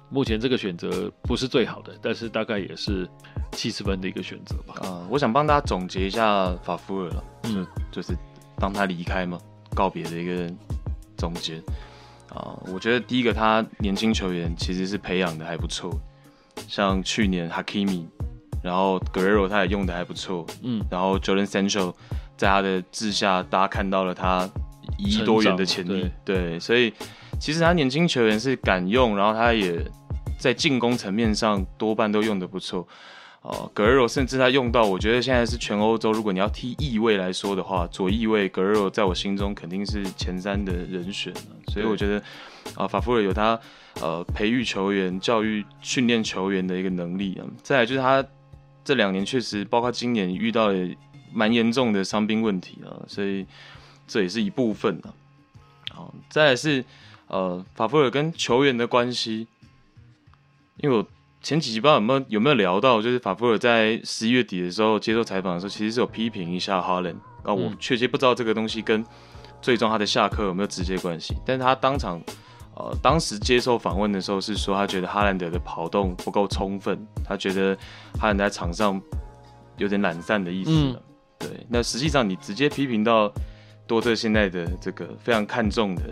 [0.08, 3.06] 目前这个选择不是最好的，但是大概也是
[3.52, 4.74] 七十分的一个选择吧。
[4.86, 8.16] 啊，我想帮大家总结一下法夫尔了，嗯，就是
[8.56, 9.38] 当他离开嘛，
[9.74, 10.50] 告别的一个
[11.16, 11.62] 总结。
[12.30, 15.92] 啊，我觉得第一个他年轻球员其实是培养的还不错。
[16.66, 18.06] 像去年 Hakimi，
[18.62, 21.94] 然后 Guerrero 他也用的还不错，嗯，然后 Jordan Sancho
[22.36, 24.48] 在他的治下，大家看到了他
[24.98, 26.92] 一亿多元的潜力，对，对，所以
[27.38, 29.78] 其实他年轻球员是敢用，然后他也
[30.38, 32.86] 在进攻层面上多半都用的不错，
[33.42, 41.32] 哦，Guerrero 甚至他用到，我觉得现在是全欧洲，如果你要踢翼位来说的话，左翼位 Guerrero 在我心中肯定是前三的人选，
[41.68, 42.22] 所以我觉得
[42.74, 43.60] 啊，法夫尔有他。
[44.00, 47.46] 呃，培育球员、教育、训练球员的一个能力啊。
[47.62, 48.24] 再来就是他
[48.84, 50.88] 这两年确实，包括今年遇到了
[51.32, 53.46] 蛮严重的伤病问题啊，所以
[54.06, 55.14] 这也是一部分啊。
[55.90, 56.84] 好，再来是
[57.28, 59.46] 呃，法夫尔跟球员的关系，
[60.78, 61.06] 因为我
[61.40, 67.54] 前几集不知道有没有有没有聊到，就是法夫尔在十一月底的时候接受采访的时候，其实是有批评一下哈兰啊。
[67.54, 69.04] 我确切不知道这个东西跟
[69.62, 72.20] 最终他的下课有没有直接关系，但是他当场。
[72.76, 77.76] 呃，当时接受访问的时候是说，他觉得哈兰德的跑动不够充分，他觉得
[78.18, 79.00] 哈兰德在场上
[79.76, 80.70] 有点懒散的意思。
[80.72, 81.00] 嗯。
[81.38, 83.32] 对，那实际上你直接批评到
[83.86, 86.02] 多特现在的这个非常看重的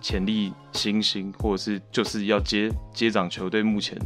[0.00, 3.96] 潜力新星，或者是就是要接接掌球队目前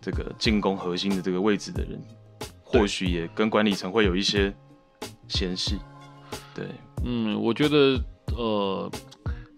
[0.00, 2.00] 这个进攻核心的这个位置的人，
[2.62, 4.54] 或许也跟管理层会有一些
[5.26, 5.78] 嫌隙。
[6.54, 6.66] 对，
[7.04, 8.00] 嗯，我觉得
[8.36, 8.90] 呃。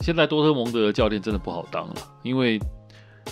[0.02, 2.60] 现在多特蒙德的教练真的不好当了，因为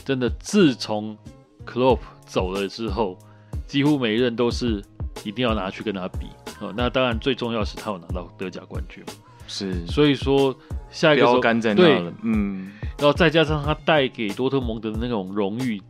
[0.04, 1.18] 真的自从
[1.66, 3.18] Klopp 走了之后，
[3.66, 4.80] 几乎每一任都是
[5.24, 6.26] 一定要拿去跟他比
[6.64, 6.72] 啊。
[6.76, 9.02] 那当然最重要是他有拿到德甲冠军，
[9.48, 10.56] 是，所以说
[10.92, 15.83] 下一个标杆在那了，嗯，然后再加上他带给多特蒙德的那种荣誉，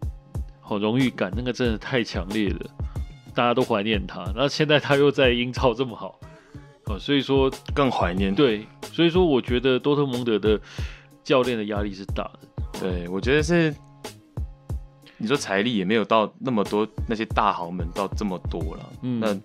[0.63, 2.71] 好荣誉感，那个真的太强烈了，
[3.35, 4.25] 大家都怀念他。
[4.35, 6.19] 那现在他又在英超这么好。
[6.99, 8.35] 所以说更怀念。
[8.35, 10.61] 对，所以说我觉得多特蒙德的
[11.23, 12.41] 教练的压力是大的。
[12.81, 13.75] 对，我觉得是，
[15.17, 18.93] 你说财力也没有到那么多，那些大豪门到这么多了。
[19.03, 19.37] 嗯，那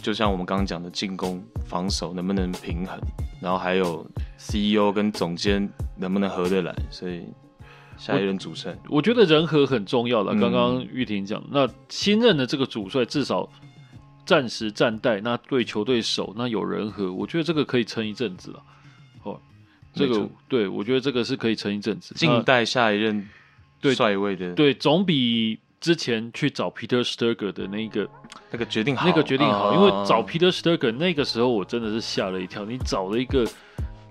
[0.00, 2.98] 就像我们刚刚讲的，进攻、防守能不能平衡，
[3.40, 4.06] 然后还有
[4.38, 7.22] CEO 跟总监能不能合得来，所以
[7.98, 10.34] 下一任主帅，我觉得人和很重要了。
[10.34, 13.48] 刚刚玉婷讲，那新任的这个主帅至少。
[14.26, 18.62] 暂时暂代，那对球队守，那有人和，我觉得这个可以撑一阵子了。
[19.22, 19.40] 哦，
[19.94, 23.26] 这个对，我觉得这个是可以撑一阵子，静待下一任
[23.80, 24.52] 对帅位的。
[24.54, 28.08] 对，总比之前去找 Peter Stöger 的那个
[28.50, 33.48] 那个决定好，那个决定好，因为找 Peter Stöger 那个时候我真的是吓了一跳，你找了一个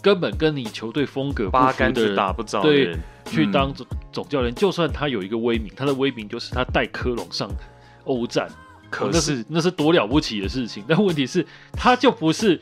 [0.01, 7.51] 根本跟你球队风格八竿子，打不着的人，对，去当总总教练，就算他有一个威名，他的威名就是他带科隆上
[8.05, 8.49] 欧战。
[8.89, 12.61] 可是、哦、那是那是多了不起的事情， 但问题是他就不是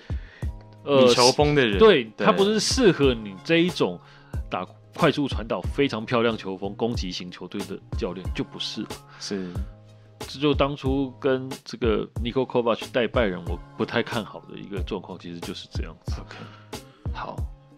[0.83, 2.25] 呃球风的人，对，对。
[2.25, 3.99] 他不是适合你这一种
[4.49, 8.85] 打快速传导、非常漂亮球风、攻击型球队的教练，就不是。
[9.19, 9.51] 是，
[10.19, 16.13] 这就当初跟这个 Niko Kovac 带拜仁，我不太看好的一个状况，其实就是这样子。
[16.21, 16.35] OK，
[17.13, 17.35] 好，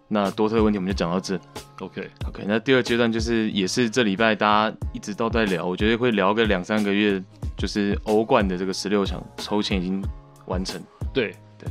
[0.08, 1.40] 那多特的问题我们就讲到这。
[1.80, 7.22] OK OK，那第二阶段就是也是这礼拜大家一直都在聊，我觉得会聊个两三个月。
[7.58, 10.04] 就是欧冠的这个十六强抽签已经
[10.46, 10.78] 完成，
[11.14, 11.70] 对对，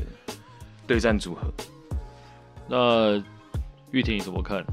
[0.86, 1.52] 对战组合。
[2.66, 3.22] 那
[3.90, 4.64] 玉婷你怎么看？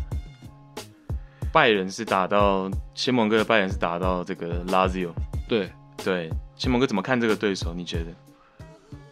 [1.52, 5.14] 拜仁是打到西蒙哥的拜仁是打到这个拉兹欧，
[5.50, 5.70] 对
[6.02, 7.74] 对，西蒙哥怎么看这个对手？
[7.74, 8.06] 你觉得？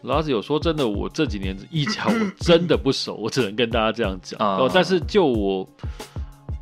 [0.03, 4.39] 拉子有说真的，我这几年意甲我 真的不熟，我只能跟大家这样讲。
[4.39, 5.67] 哦、嗯，但是就我，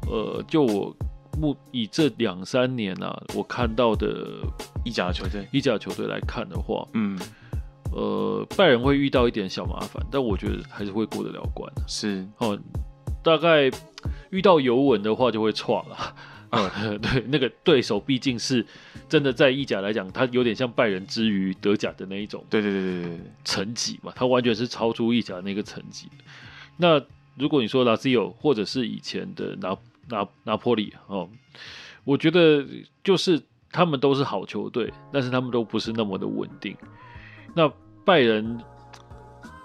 [0.10, 0.96] 呃，就我。
[1.40, 4.26] 目以这两三年啊，我看到的
[4.84, 7.16] 意甲球队，意甲球队来看的话，嗯，
[7.94, 11.72] 呃，拜仁会遇到一点小麻烦，但我觉得还是会过得了关。
[11.86, 12.58] 是哦，
[13.24, 13.70] 大概
[14.32, 16.16] 遇到尤文的话就会 错了。
[16.52, 18.66] 嗯， 对，那个对手毕竟是
[19.10, 22.44] 真的在意甲来讲，他有点像拜仁之于德甲的那一种。
[22.50, 26.08] 对对对对对，层级嘛，他完全是超出意甲那个层级。
[26.78, 27.02] 那
[27.36, 29.78] 如果你说拉兹欧或者是以前的拿。
[30.10, 31.30] 拿拿破里哦，
[32.06, 32.66] 我觉得
[33.04, 36.74] 就是他们都是好球队，但是他们都不是那么的稳定。
[37.54, 37.70] 那
[38.06, 38.58] 拜仁，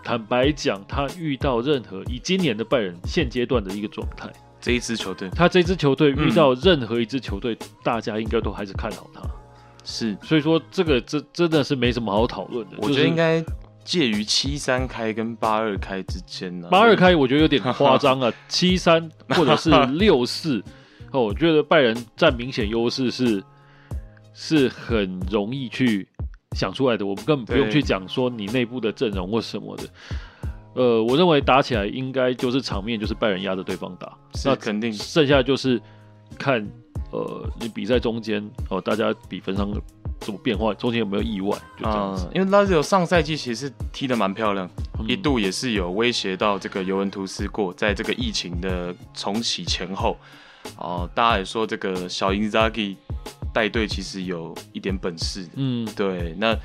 [0.03, 9.20] 坦白讲，他遇到任何以今年的拜仁现阶段的一个状态，这一支球队，他这支球队遇到任何一支球队，嗯、大家应该都还是看好他。
[9.85, 12.77] 是，所以说这个真真的是没什么好讨论的。
[12.79, 13.44] 我觉得应该
[13.85, 16.68] 介于七三开跟八二开之间呢。
[16.70, 20.62] 八二开我觉得有点夸张啊， 七三或者是六四
[21.11, 23.42] 哦，我觉得拜仁占明显优势是
[24.33, 26.07] 是很容易去
[26.53, 27.05] 想出来的。
[27.05, 29.83] 我们根本不用去讲说你内部的阵容或什么的。
[30.75, 35.81] 呃，我认为打起来应该就是场面就是拜仁压着对方打，那肯定剩下就是
[36.39, 36.67] 看
[37.11, 39.71] 呃你比赛中间哦大家比分上
[40.21, 42.27] 怎么变化，中间有没有意外，就这样子。
[42.27, 44.67] 嗯、因为拉齐有上赛季其实踢得蛮漂亮，
[44.99, 50.17] 嗯、一度也是有威胁到这个尤文图斯过，在这个疫情的重启前后，
[50.79, 52.97] 哦、呃，大家也说这个小因扎吉
[53.53, 56.57] 带队其实有一点本事，嗯，对，那。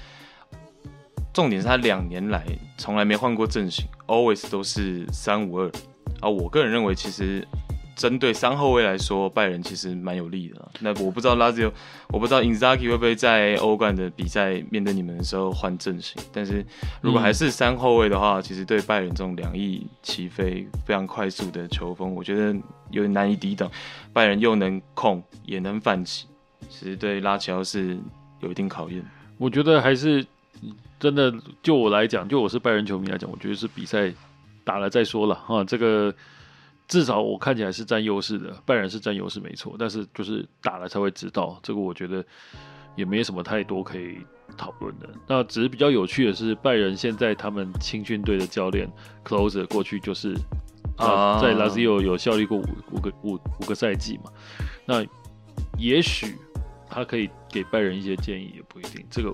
[1.38, 2.43] 重点是他两年来
[2.80, 5.71] 从来没换过阵型，always 都是三五二
[6.19, 6.28] 啊。
[6.28, 7.47] 我个人认为，其实
[7.95, 10.71] 针对三后卫来说，拜仁其实蛮有利的。
[10.80, 11.71] 那我不知道拉兹，
[12.08, 16.19] 我不知道 Inzaghi 会不会在欧冠的比赛面对你们的时候换阵型。
[16.34, 16.65] 但是
[17.02, 22.52] 如果还是三后卫的话，其实对拜仁这种两翼齐飞、非常快速的球风，我觉得
[22.89, 23.69] 有点难以抵挡。
[24.12, 26.26] 拜仁又能控，也能反击，
[26.67, 27.95] 其实对拉齐奥是
[28.39, 29.06] 有一定考验。
[29.38, 30.26] 我觉得还是。
[30.99, 31.31] 真的，
[31.62, 34.12] 就我来讲，就我是拜仁球迷来讲，我觉得是比赛
[34.63, 35.63] 打了再说了哈。
[35.63, 36.12] 这个
[36.88, 41.60] 至少我看起来是占优势的，拜仁是占优势没错，但是就是打了才会知道。
[41.62, 42.25] 这个我觉得
[42.95, 44.17] 也没什么太多可以
[44.57, 45.07] 讨论的。
[45.27, 48.91] 那只是比较有趣的是，拜仁现在他们青训队的教练
[49.23, 50.36] close 过去就是
[50.97, 54.31] 啊，在 Lazio 有效力过五五个五五个赛季嘛。
[54.83, 55.05] 那
[55.77, 56.36] 也许
[56.89, 59.05] 他可以给拜仁一些建议，也不一定。
[59.12, 59.31] 这个。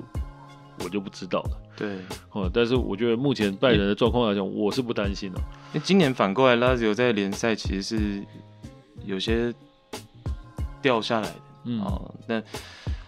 [0.83, 1.51] 我就不知道了。
[1.75, 1.97] 对，
[2.31, 5.39] 哦，但是我觉得目前拜仁的状况来讲，我是不担心的。
[5.73, 8.23] 因为今年反过来，拉兹欧在联赛其实是
[9.05, 9.53] 有些
[10.81, 11.35] 掉下来的。
[11.65, 12.41] 嗯，哦，那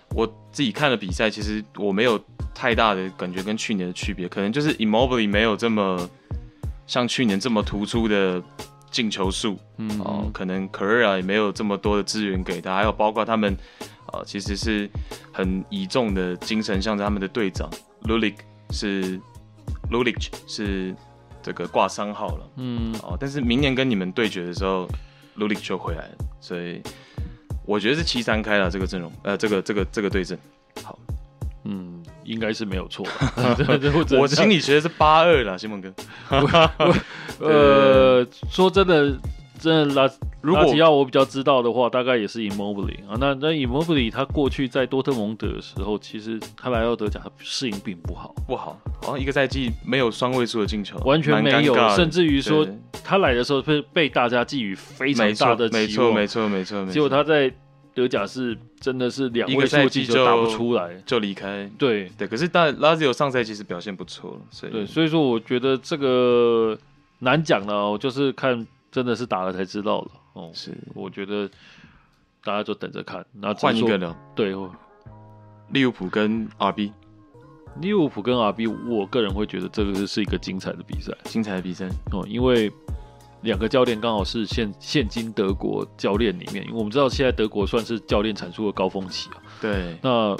[0.09, 2.19] 我自己看了比赛，其实我没有
[2.53, 6.09] 太大的感觉跟去年的区别，可能就是 Immobile 没有这么
[6.87, 8.41] 像去年这么突出的
[8.89, 9.57] 进球数。
[9.77, 13.55] 嗯，哦，可能 Correa 也没有这么多的资源给他，还有包括他们。
[14.15, 14.89] 啊，其实是
[15.31, 17.69] 很倚重的精神象征，他们的队长
[18.03, 18.35] Lulic
[18.71, 19.19] 是
[19.91, 20.95] Lulic 是
[21.43, 24.87] 这个挂伤号了，嗯，哦，但是明年跟你们对决的时候
[25.37, 26.81] ，Lulic 就回来了，所以
[27.65, 30.37] 我觉得是七三开了这个阵容，呃，这个这个这个对阵，
[30.83, 30.97] 好，
[31.63, 33.05] 嗯，应该是没有错，
[34.19, 35.93] 我心里觉得是八二了，新梦哥，
[37.39, 39.17] 呃，说真的。
[39.65, 43.17] 真的拉，如果要我比较知道的话，大概也是 Immobile 啊。
[43.19, 48.79] 那那 Immobile 他过去在多特蒙德的时候，其实他来到德甲，他适应并不好，不好。
[49.01, 51.73] 好像一个赛季没有双位数的进球，完全没有。
[51.95, 52.63] 甚至于说
[53.03, 56.93] 他来的时候被被大家寄予非常大的期望，没错没错没错。
[56.93, 57.51] 结果他在
[57.95, 61.67] 德甲是真的是两位数季就打不出来就离开。
[61.79, 66.77] 对对，可是但拉兹欧上赛季其实表现不错，所以对，所以说我觉得这个
[67.19, 68.67] 难讲了，我就是看。
[68.95, 71.49] 真的是打了才知道了哦，是，我觉得
[72.41, 73.25] 大家就等着看。
[73.33, 74.15] 那换一个呢？
[74.33, 74.55] 对，
[75.71, 76.93] 利物浦跟 RB，
[77.81, 82.71] 利物浦跟 RB，我个人会觉得这个是一个精彩的比赛，精彩的比赛哦，因为
[83.41, 89.43] 两个教练刚好是现现今德国教练里面，因为我们知道现在德国算是教练产出的高峰期啊。
[89.59, 90.37] 对，那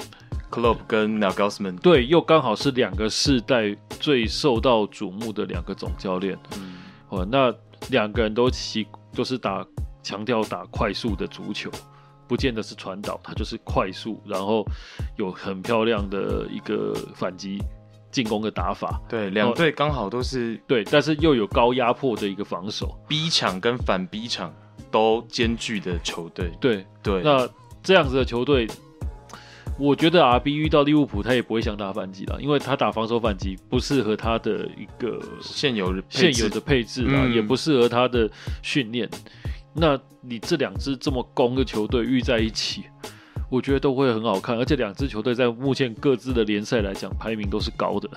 [0.50, 6.38] Klopp 跟 Nagelsmann，对，又刚好是两个世代最受到瞩目的两个总教练。
[6.56, 6.76] 嗯，
[7.10, 7.54] 哦，那。
[7.90, 9.66] 两个人都其都是打
[10.02, 11.70] 强调打快速的足球，
[12.28, 14.64] 不见得是传导，他就是快速，然后
[15.16, 17.62] 有很漂亮的一个反击
[18.10, 19.00] 进攻的打法。
[19.08, 24.52] 对，两队刚好都是对，但是又有高压迫的一个防守，逼抢跟反逼抢
[24.90, 26.50] 都兼具的球队。
[26.60, 27.48] 对对，那
[27.82, 28.66] 这样子的球队。
[29.78, 38.30] 我觉得 RB 遇到利物浦，他也不会想打反击了，因为他打防守反击不适合他的一个现有的现有的配置啦，嗯、也不适合他的
[38.62, 39.08] 训练。
[39.74, 42.84] 那你这两支这么攻的球队遇在一起，
[43.50, 44.56] 我觉得都会很好看。
[44.56, 48.08] 而且两支球队在目前各自的联赛来讲，排名都是高的，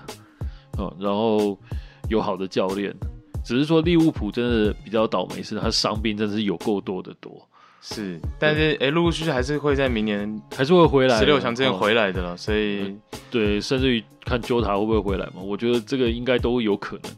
[0.78, 1.60] 嗯，然后
[2.08, 2.96] 有好的教练，
[3.44, 7.49] 只是说利物浦真的比较倒霉，是他伤病真的是有够多的多。
[7.82, 12.96] 是，但是哎，陆陆续续还是会在明年还是会回来，十六强之前回来的了，哦、所以
[13.32, 15.42] 对，甚至于看 Jota 会不会回来嘛？
[15.42, 17.12] 我觉得这个应该都有可能。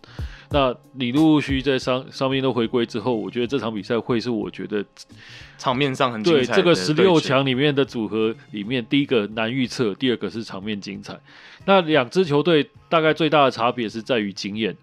[0.53, 4.85] 那你陆陆续续在上上面都回归之后，我觉得这场比赛会是我觉得
[5.57, 6.53] 场面上很精彩。
[6.53, 11.17] 对，这个十六强里面的组合里面，第一个难预测，第二个是场面精彩。
[11.65, 14.75] 那两支球队大概最大的差别是在于经验。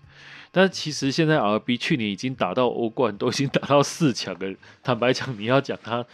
[0.51, 4.55] 但其实现在 RB 去年已经打到欧冠，都已经打到四强了。
[4.82, 6.05] 坦白讲，你要讲他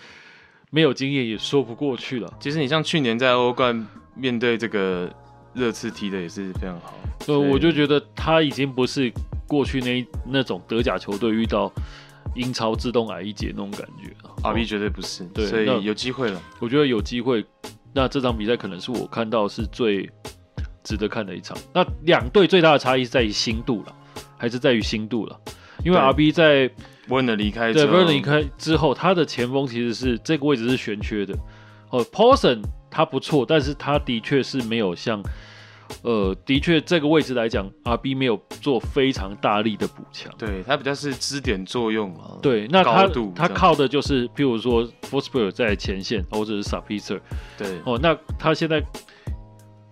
[0.70, 2.32] 没有经验也说不过去了。
[2.40, 5.08] 其实你像去年在欧冠面对这个
[5.54, 9.12] 热刺踢的也是非常好，所以我就觉得他已经不是
[9.46, 11.72] 过去那那种德甲球队遇到
[12.34, 14.34] 英超自动矮一截那种感觉了。
[14.42, 16.42] RB 绝对不是，对，所以有机会了。
[16.58, 17.44] 我觉得有机会，
[17.92, 20.10] 那这场比赛可能是我看到是最
[20.82, 21.56] 值得看的一场。
[21.72, 23.96] 那两队最大的差异是在于新度了。
[24.44, 25.40] 还是在于新度了，
[25.82, 26.68] 因为 RB 在
[27.08, 31.34] Werner 离开，对 Werner 离开之后，他的前锋其实是这个位置是悬缺的。
[31.88, 35.22] 哦，Paulson 他不错，但是他的确是没有像，
[36.02, 40.30] 呃，的确这个位置来讲，RB 没有做非常大力的补强。
[40.36, 42.36] 对，他比较是支点作用啊。
[42.42, 47.20] 对，那他他靠的就是，譬如说 Forsberg 在前线，或者是 Sapitzer。
[47.56, 48.82] 对，哦，那他现在，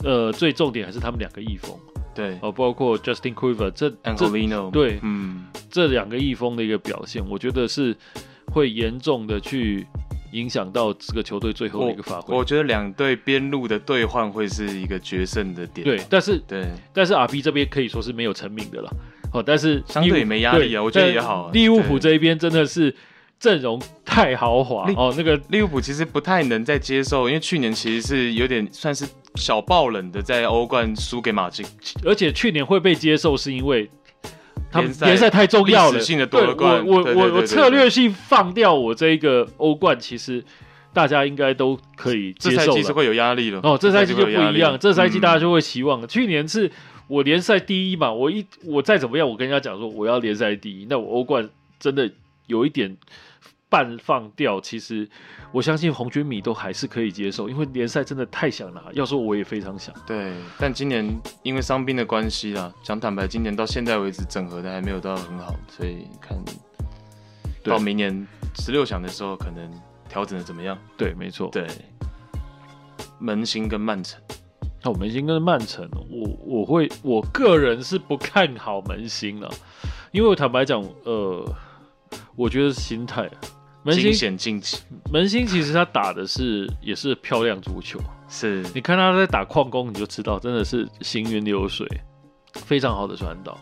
[0.04, 1.74] 呃，最重点还是他们两个翼锋。
[2.14, 7.96] 对，哦，包括 Justin Kluivert 这 Angelino 对，嗯，这两个翼锋的一个表现，我觉得是
[8.52, 9.86] 会严重的去
[10.32, 12.34] 影响到这个球队最后的一个发挥。
[12.34, 15.84] 我，我觉得两队边路的兑换会是一个决胜的点。
[15.84, 18.90] 对，但是对，但是 RB 这边可以说是没有成名的了。
[19.32, 21.50] 哦，但是相对也没压力啊，我觉得也好。
[21.52, 22.94] 利物浦这一边真的是
[23.40, 29.06] 阵容太豪华哦，那个利物浦其实不太能再接受，因为去年其实是有点算是。
[29.36, 31.64] 小爆冷的在欧冠输给马竞，
[32.04, 33.90] 而且去年会被接受是因为
[34.70, 35.98] 他们联赛太重要了。
[35.98, 40.44] 性的夺了冠，我我我我策略性放掉我这一个欧冠，其实
[40.92, 42.66] 大家应该都可以接受了。
[42.66, 46.02] 这赛季是会有压力了哦，这赛季就不一样，这赛季大家就会期望。
[46.02, 46.70] 嗯、去年是
[47.08, 51.48] 我联赛第一嘛，我一我再怎么样，我跟人家讲说我要联赛第一，那我欧冠
[51.80, 52.10] 真的
[52.46, 52.96] 有一点。
[53.72, 55.08] 半放掉，其实
[55.50, 58.82] 我相信红军迷都还是可以接受，因为联赛真的太想拿。
[58.92, 59.94] 要说我也非常想。
[60.06, 61.08] 对，但今年
[61.42, 66.38] 因为伤兵的关系啦，讲坦白，今年到现在为止整合的还没有到很好，所以看
[67.64, 69.70] 到明年十六强的时候，可能
[70.06, 70.76] 调整的怎么样？
[70.98, 71.48] 对，没错。
[71.50, 71.66] 对，
[73.18, 74.20] 门兴跟曼城，
[74.84, 79.48] 那我门兴跟曼城，我我会我个人是不看好门兴了，
[80.10, 81.42] 因为我坦白讲，呃，
[82.36, 83.30] 我觉得是心态。
[83.84, 84.78] 门兴险晋级，
[85.10, 91.86] 门兴其实他打的是也是漂亮足球，是你看他在打矿工，你就知道真的是行云流水，
[92.52, 93.58] 非常好的传导。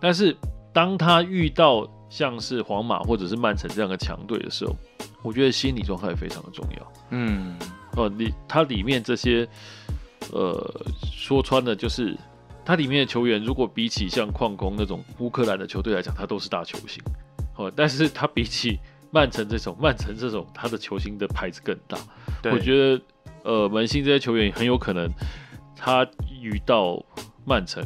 [0.00, 0.36] 但是
[0.72, 4.76] 当他遇到像是皇马或者是曼城这样的强队的时候，
[5.22, 6.92] 我觉得心理状态非常的重要。
[7.10, 7.56] 嗯，
[7.96, 9.48] 哦，你他里面这些，
[10.32, 12.16] 呃，说穿了就是
[12.64, 17.02] 他里面的球员，如果比起像矿工那种乌克兰的球队来讲，他都是大球星。
[17.56, 18.78] 哦，但是他比起
[19.14, 21.96] 曼城这种，曼城这种，他的球星的牌子更大。
[22.50, 23.00] 我觉得，
[23.44, 25.08] 呃，门兴这些球员很有可能，
[25.76, 26.04] 他
[26.42, 27.00] 遇到
[27.44, 27.80] 曼城，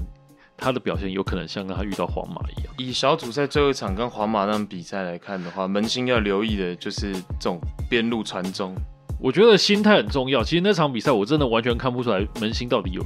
[0.57, 2.75] 他的表现有可能像他遇到皇马一样。
[2.79, 7.61] 以小组赛最后一场跟皇马那场比赛来看的话，门兴要留意的就是这种
[7.91, 8.75] 边路传中。
[9.21, 10.43] 我觉得心态很重要。
[10.43, 13.03] 其实那场比赛我真的完全看不出来门兴到底有，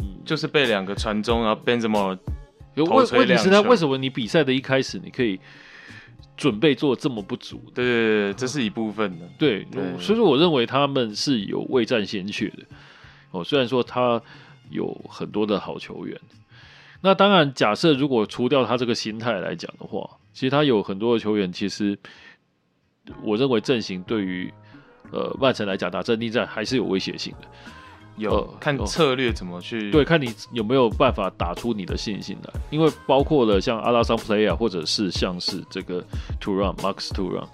[0.00, 2.18] 嗯，就是被两个传中，然后 Benzema
[2.74, 5.38] 有问问题是他为什么你比赛的一开始你可以。
[6.36, 9.26] 准备做这么不足，对对对，这是一部分的。
[9.38, 12.64] 对，对所以说我认为他们是有未战先怯的。
[13.30, 14.20] 哦，虽然说他
[14.70, 16.20] 有很多的好球员，
[17.00, 21.98] 那当然假设如果除掉他这个心态来讲的话，其实他有很多的球员，其实
[23.22, 24.52] 我认为阵型对于
[25.12, 27.48] 呃曼城来讲打阵地战还是有威胁性的。
[28.16, 36.02] 有、呃、看策略怎么去、哦、对，看你有没有办法打出你的信心来，因为包括了像阿拉桑普雷亚，或者是像是这个
[36.40, 37.46] Thuram Max Thuram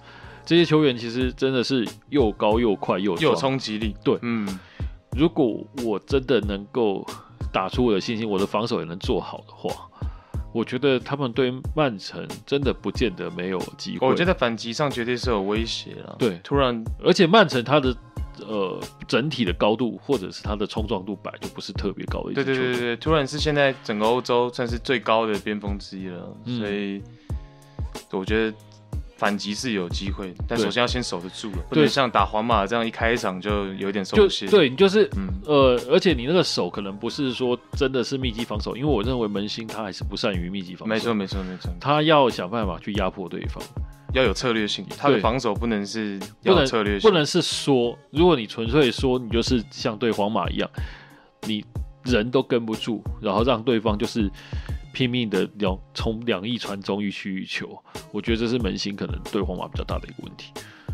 [0.45, 3.95] 这些球员，其实真的是又高又快又又有冲击力。
[4.03, 4.47] 对，嗯，
[5.17, 7.05] 如果我真的能够
[7.51, 9.73] 打出我的信心，我的防守也能做好的话，
[10.53, 14.07] 我觉得他们对曼城真的不见得没有机会。
[14.07, 16.15] 我觉得反击上绝对是有威胁了。
[16.17, 17.95] 对，突然，而且曼城他的。
[18.39, 22.55] 呃，整体的高度或者是它的冲撞度，本来就不是特别高的一支球队。
[22.55, 27.01] 对对对对，突然是现在整个欧洲算是最高的边锋之一了，嗯、所以
[28.11, 28.57] 我觉得
[29.17, 34.47] 反击是有机会，但首先要先守得住了，对不能像打皇马这样一开场就有点松懈。
[34.47, 40.93] 对，你就是，嗯、呃，而且你那个守可能不是说真的是密集防守，因为我认为门兴他还是不善于密集防守。
[40.93, 43.63] 没错没错没错，他要想办法去压迫对方。
[44.13, 50.69] 要有策略性，他的防守不能是要有策略性不，不能是说，如果你纯粹说你就是像对皇马一样，
[51.47, 51.65] 你
[52.03, 54.29] 人都跟不住，然后让对方就是
[54.93, 57.77] 拼命的两从两翼传中，欲取欲求，
[58.11, 60.51] 我觉得这是门兴可能对皇马比较大的一个问题。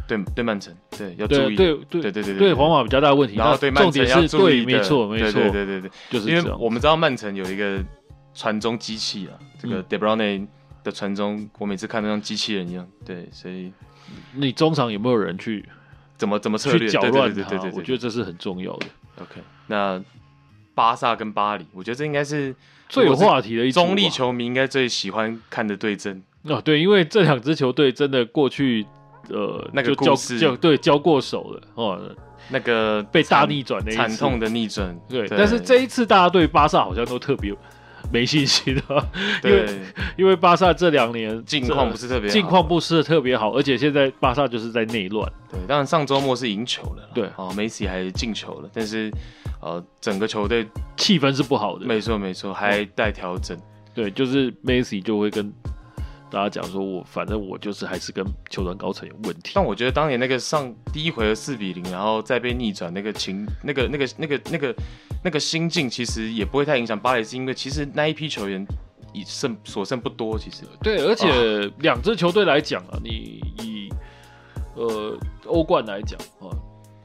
[0.07, 3.35] 对对，曼城对要注意，对对对对对对皇马比较大的问题。
[3.35, 7.83] 然后对曼城要注意，没错没错，对对对对对，就是因为我们知道曼城有一个。
[8.31, 10.47] 传中机器啊，这个 De Bruyne
[10.83, 12.87] 的传中，我每次看都像机器人一样。
[13.05, 13.71] 对，所以
[14.33, 15.63] 你中场有没有人去
[16.17, 17.49] 怎么怎么策略去搅乱他？
[17.49, 18.87] 对对对我觉得这是很重要的。
[19.21, 20.03] OK，那
[20.73, 22.55] 巴萨跟巴黎，我觉得这应该是
[22.87, 26.21] 最有话题的一中立球迷应该最喜欢看的对阵。
[26.43, 28.85] 哦，对，因为这两支球队真的过去
[29.29, 32.15] 呃那个故事交交对交过手了哦。
[32.51, 35.27] 那个被大逆转的惨痛的逆转，对。
[35.27, 37.53] 但是这一次大家对巴萨好像都特别
[38.11, 38.81] 没信心的，
[39.43, 39.79] 因为
[40.17, 45.31] 因为巴萨这两年近况不是特别，近况不是特别好，而且现在巴萨就是在内乱。
[45.51, 49.11] 对，当然上周末是赢球了，对，哦，梅西还进球了，但是
[49.61, 53.57] 呃，整个球队气氛是不好的，没错没错，还待调整。
[53.93, 55.51] 对，就是梅西就会跟。
[56.31, 59.53] 大家讲说我，我反正我就是还是跟球团高层有问题。
[59.55, 64.75] 但我觉得当年那个上第一回合四比零，然后再被逆转，那个情、那个、那个、那个、那个、
[65.23, 68.65] 那个心境，其实也不会太影响巴黎，是因为其实那一批球员
[69.13, 70.37] 已剩所剩不多。
[70.37, 73.89] 其实对，而且两支球队来讲啊，你以
[74.75, 76.49] 呃欧冠来讲啊，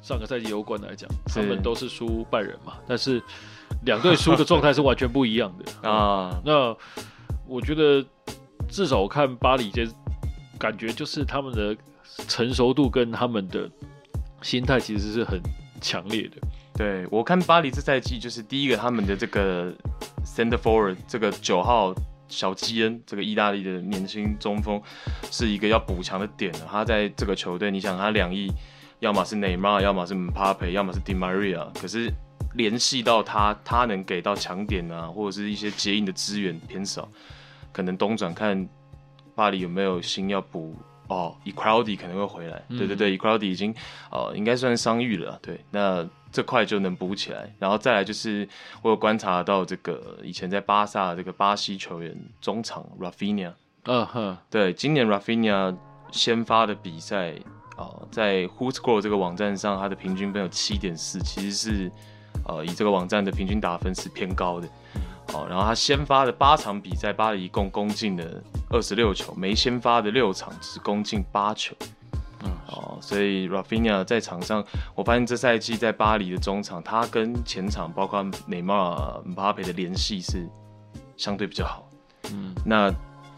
[0.02, 3.22] 上个赛季欧冠来讲，他们都是输拜仁嘛，但是
[3.84, 6.40] 两队输的状态是完全不一样的 啊。
[6.44, 6.76] 那
[7.46, 8.04] 我觉得。
[8.66, 9.86] 至少我看巴黎这
[10.58, 11.76] 感觉就是他们的
[12.26, 13.70] 成熟度跟他们的
[14.42, 15.38] 心态其实是很
[15.82, 16.36] 强烈的。
[16.76, 19.72] 对，我看巴黎这赛季就是第一个，他们的这个
[20.24, 21.94] center forward 这个九号
[22.28, 24.82] 小基恩这个意大利的年轻中锋
[25.30, 26.52] 是一个要补强的点。
[26.68, 28.52] 他在这个球队，你想他两翼，
[28.98, 32.12] 要么是内马尔，要么是姆巴佩，要么是 Di Maria，可是
[32.54, 37.08] 联系到他，他能给到强点啊，或者是一些接应的资源偏少。
[37.70, 38.68] 可能东转看
[39.36, 40.74] 巴黎有没有心要补
[41.06, 43.72] 哦，Icardi 可能会回来，对对对，Icardi 已经
[44.10, 48.46] 哦应该算伤愈了，对，那这块就能补起来，然后再来就是
[48.82, 53.52] 我有观察到这个以前在巴萨这个巴西球员中场 Rafinha，
[53.84, 55.76] 嗯哼，对，今年 Rafinha
[56.10, 57.34] 先发的比赛
[57.76, 61.92] 啊，在 WhoScored 这个网站上，他的平均分有七点四，其实是
[62.48, 64.68] 呃以这个网站的平均打分是偏高的。
[65.28, 68.24] 好，然后他先发的八场比赛，巴黎一共攻进了
[68.70, 71.76] 二十六球，没先发的六场只攻进八球。
[72.44, 74.64] 嗯，哦，所以 Rafinha 在场上，
[74.94, 80.48] 我发现这赛季在巴黎的中场，他跟前场包括内马尔、姆巴佩的联系是
[81.16, 81.88] 相对比较好。
[82.32, 82.92] 嗯，那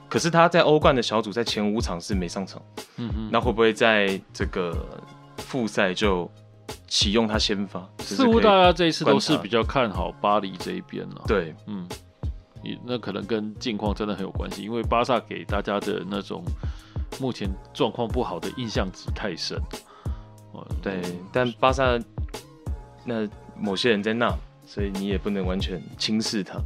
[0.09, 2.61] 可是他在欧冠的小组在前五场是没上场。
[2.97, 4.87] 嗯嗯，那会不会在这个
[5.39, 6.31] 复赛就？
[6.89, 11.25] 启用他先发，似乎大家这一次都是比较看好巴黎这一边了。
[11.27, 11.87] 对，嗯，
[12.85, 16.45] 那可能跟境况真的很有关系，因为巴萨给大家的那种
[17.21, 19.57] 目前状况不好的印象值太深。
[20.53, 21.01] 哦对，
[21.33, 21.99] 但巴萨
[23.05, 24.29] 那某些人在那，
[24.67, 26.59] 所以你也不能完全轻视他。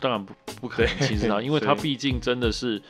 [0.00, 2.82] 当然不不可能轻视他， 因为他毕竟真的是。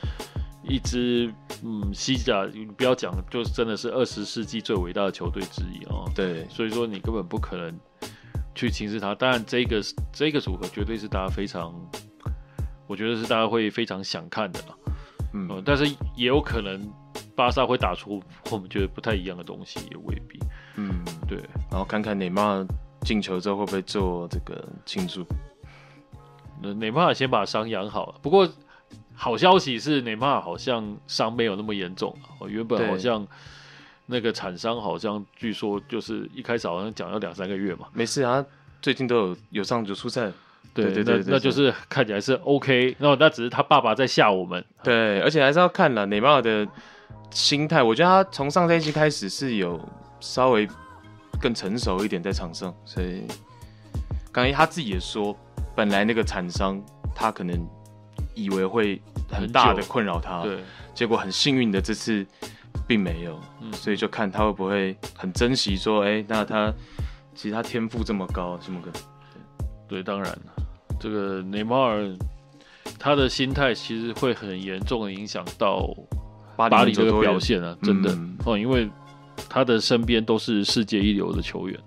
[0.61, 6.07] 一支嗯，西甲你不要讲，就是真的是二十世纪最伟大的球队之一哦。
[6.13, 7.73] 对，所以说你根本不可能
[8.53, 9.15] 去轻视他。
[9.15, 11.73] 当然，这个这个组合绝对是大家非常，
[12.85, 14.75] 我觉得是大家会非常想看的啦。
[15.33, 16.87] 嗯，呃、但是也有可能
[17.35, 20.39] 巴萨会打出我们觉得不太一样的东西，也未必。
[20.75, 21.37] 嗯，对。
[21.69, 22.67] 然后看看内马尔
[23.01, 25.25] 进球之后会不会做这个庆祝。
[26.61, 28.49] 那内马尔先把伤养好了，不过。
[29.21, 32.17] 好消息是，内马尔好像伤没有那么严重。
[32.37, 33.27] 我原本好像
[34.05, 37.87] 那个产伤，好像据说就是一开始好像讲要两三个月嘛。
[37.91, 38.45] 没事啊，
[38.81, 40.31] 最近都有有上就出赛。
[40.73, 42.95] 对对对，对，那那就是看起来是 OK。
[42.97, 44.63] 那那只是他爸爸在吓我们。
[44.83, 46.65] 对，而且还是要看了内马尔的
[47.31, 47.81] 心态。
[47.83, 49.79] 我觉得他从上赛季开始是有
[50.19, 50.67] 稍微
[51.39, 53.23] 更成熟一点在场上，所以
[54.31, 55.37] 刚才他自己也说，
[55.75, 56.81] 本来那个产伤
[57.15, 57.67] 他可能。
[58.35, 60.63] 以为会很大的困扰他，对，
[60.93, 62.25] 结果很幸运的这次
[62.87, 66.71] 并没有，嗯，所以就看他会不会很珍惜，说，哎、欸，那他
[67.35, 69.01] 其实他天赋这么高，什么个，对，
[69.89, 70.37] 对，当然，
[70.97, 72.07] 这个内马尔
[72.97, 75.93] 他的心态其实会很严重的影响到
[76.67, 78.11] 巴黎这个表现啊，真的
[78.43, 78.89] 哦、嗯，因为
[79.47, 81.79] 他的身边都是世界一流的球员。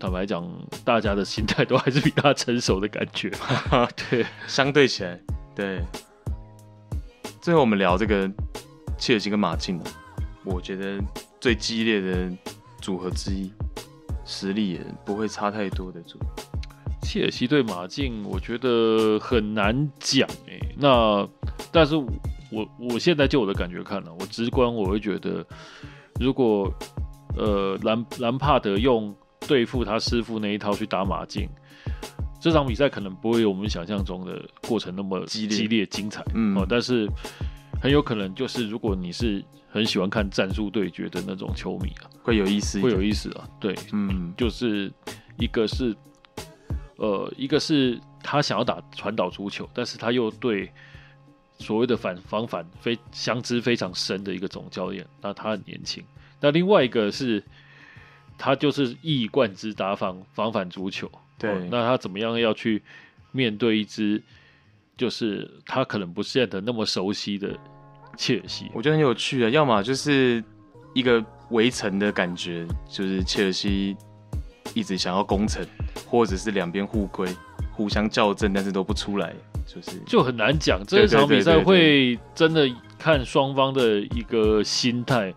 [0.00, 0.44] 坦白讲，
[0.84, 3.30] 大家的心态都还是比他成熟的感觉。
[4.10, 5.20] 对，相对起来，
[5.54, 5.80] 对。
[7.40, 8.28] 最后我们聊这个
[8.98, 9.80] 切尔西跟马竞，
[10.44, 11.00] 我觉得
[11.40, 12.28] 最激烈的
[12.80, 13.52] 组合之一，
[14.24, 16.18] 实力也不会差太多的组。
[17.02, 20.58] 切尔西对马竞，我觉得很难讲哎。
[20.76, 21.28] 那
[21.70, 21.94] 但是
[22.52, 25.44] 我我现在就我的感觉看了，我直观我会觉得，
[26.20, 26.72] 如果
[27.36, 29.14] 呃兰兰帕德用。
[29.48, 31.48] 对付他师傅那一套去打马竞，
[32.40, 37.08] 这场比赛可能不会有我们想象中的过程那么激烈、激烈精彩，嗯，哦，但是
[37.82, 44.90] 很有可能就是如果你是很喜欢看战术对决的那种球迷啊，会有意思，会有意思啊，对，嗯，就是
[45.38, 45.92] 一个是，
[46.98, 50.72] 呃，一个是他想要打传导足球，但是他又对。
[51.62, 56.04] 所谓的反防反非相知非常深的一个总教练，那他很年轻。
[56.40, 57.42] 那另外一个是，
[58.36, 61.10] 他就是一以贯之打防防反足球。
[61.38, 62.82] 对、哦，那他怎么样要去
[63.30, 64.20] 面对一支，
[64.96, 67.56] 就是他可能不见得那么熟悉的
[68.16, 68.70] 切尔西？
[68.74, 70.42] 我觉得很有趣啊，要么就是
[70.94, 73.96] 一个围城的感觉，就是切尔西
[74.74, 75.64] 一直想要攻城，
[76.06, 77.28] 或者是两边互归，
[77.72, 79.34] 互相校正，但是都不出来。
[79.64, 82.68] 就是就很难讲，这一场比赛会真的
[82.98, 85.32] 看双方的一个心态。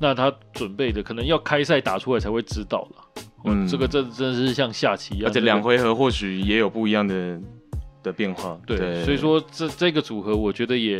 [0.00, 3.22] 那他准备的可能要开赛打出来才会知道了。
[3.44, 7.40] 嗯，这个这真的是像下棋一样，而且两回合或许也有不一样的
[8.02, 8.58] 的变化。
[8.66, 10.98] 对，对所以说这这个组合我觉得也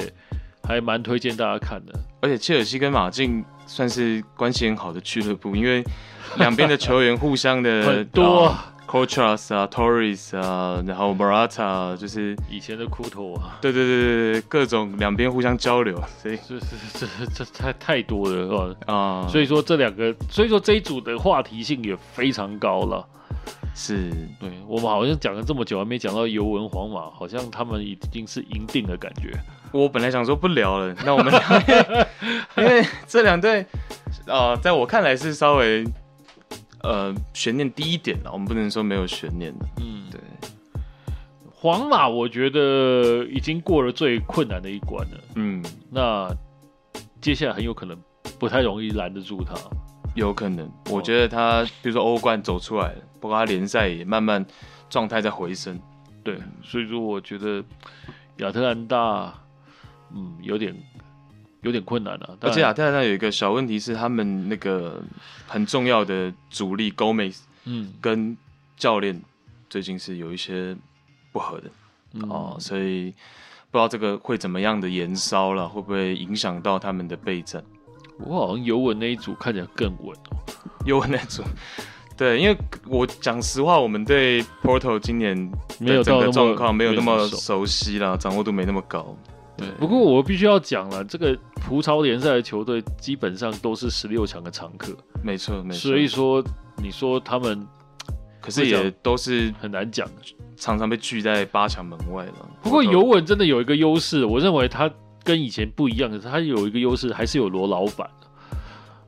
[0.62, 1.92] 还蛮推荐大家看的。
[2.20, 5.84] 而且切尔西跟马竞算是关系很好的俱乐部，因为
[6.38, 8.46] 两边的球员互相的 很多。
[8.46, 23.06] 啊 Koutras 啊，Torres 啊，然后 Morata 就是以前的库托啊，对对对对对，各种两边互相交流，所以这这这这太太多了啊，所以说这两个，所以说这一组的话题性也非常高了。
[23.74, 24.10] 是，
[24.40, 29.30] 对我们好像讲了这么久，还没讲到尤文皇马，好像他们已经是赢定的感觉。
[29.70, 31.40] 我本来想说不聊了，那我们聊
[32.56, 33.66] 因为这两队
[34.26, 35.84] 啊，在我看来是稍微。
[36.82, 39.66] 呃，悬念低一点了，我们不能说没有悬念的。
[39.78, 40.20] 嗯，对。
[41.52, 45.20] 皇马我觉得已经过了最困难的一关了。
[45.34, 46.32] 嗯，那
[47.20, 48.00] 接下来很有可能
[48.38, 49.54] 不太容易拦得住他。
[50.14, 54.44] 有可能，我觉得他比如说欧冠走出来了，不过他联赛也慢慢
[54.88, 55.78] 状态在回升。
[56.22, 57.62] 对，所以说我觉得
[58.38, 59.34] 亚特兰大，
[60.14, 60.74] 嗯，有点。
[61.62, 65.02] 有点困难了，啊，而且亚特兰大有一个小问题是，他们那个
[65.46, 68.36] 很重要的主力 Gomez，嗯，跟
[68.76, 69.20] 教练
[69.68, 70.76] 最近是有一些
[71.32, 71.70] 不合的，
[72.14, 73.10] 嗯，哦，所以
[73.70, 77.62] 不知道这个会怎么样的延烧了，会不会影响到他们的备战？
[78.20, 80.38] 我好像尤文那一组看起来更稳哦，
[80.86, 81.42] 尤文那组，
[82.16, 82.56] 对，因为
[82.86, 85.50] 我讲实话，我们对 Porto 今年
[85.80, 89.16] 的整个状况没有那么熟悉啦，掌握度没那么高。
[89.58, 95.80] 对，不过我必须要讲了，这个葡超联赛的球队基本上都是十六强的常客，没错没错。
[95.80, 96.40] 所以说，
[96.80, 97.66] 你说他们，
[98.40, 100.08] 可是也都是很难讲，
[100.56, 102.34] 常常被拒在八强门外了。
[102.62, 104.88] 不过尤文真的有一个优势，我认为他
[105.24, 108.08] 跟以前不一样的是，他有一个优势，还是有罗老板，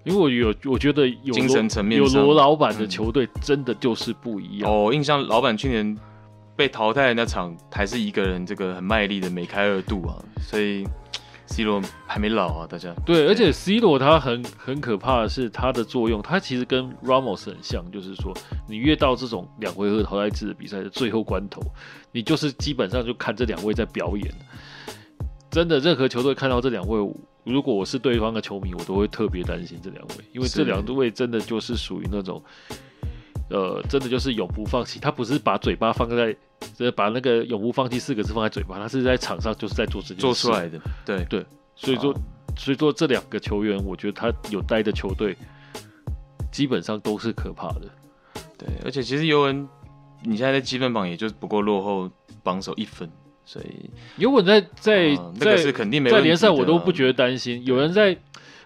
[0.03, 4.69] 因为我有我觉得有精神层面有罗老板的球队真的就是不一样。
[4.69, 5.97] 哦，印象老板去年。
[6.61, 10.87] 被淘汰的那场还是一个人，这个很卖力的梅开二度啊，所以
[11.47, 18.37] C 罗还没老啊，大家对，而且 C 罗他很很可怕的是他的作用，他其实跟 Ramos 很像，就是说
[18.69, 21.63] 你越到这种两回合淘汰制的比赛的最后关头，
[22.13, 24.31] 你就是基本上就看这两位在表演，
[25.51, 26.99] 真的任何球队看到这两位，
[27.43, 32.43] 如果我是对方的球迷，我都会特别担心这两位，因为这两位真的就是属于那种。
[33.51, 35.01] 呃，真的就是永不放弃。
[35.01, 36.35] 他不是把嘴巴放在，
[36.79, 40.81] 呃，把那个永不放弃四个字放在嘴巴，他是在场上就是在做这件事做出来的。
[41.05, 41.45] 对对，
[41.75, 42.15] 所以说，
[42.57, 45.37] 所以说这两个球员，我觉得他有待的球队，
[46.53, 47.83] 基本上都是可怕的。
[48.57, 49.69] 对，而且其实尤文，
[50.23, 52.09] 你现在在积分榜也就不过落后
[52.45, 53.11] 榜首一分，
[53.45, 57.65] 所以尤文在在、啊、那个是肯定没在联赛我都不觉得担心。
[57.67, 58.17] 有人在，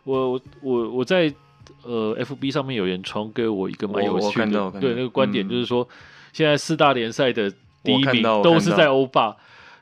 [0.05, 1.35] 我我我我在。
[1.83, 5.89] 呃，FB 上面有人传给我一个蛮有趣的，对那个观点，就是说，嗯、
[6.33, 7.51] 现在四大联赛的
[7.83, 9.37] 第一名都是在欧霸，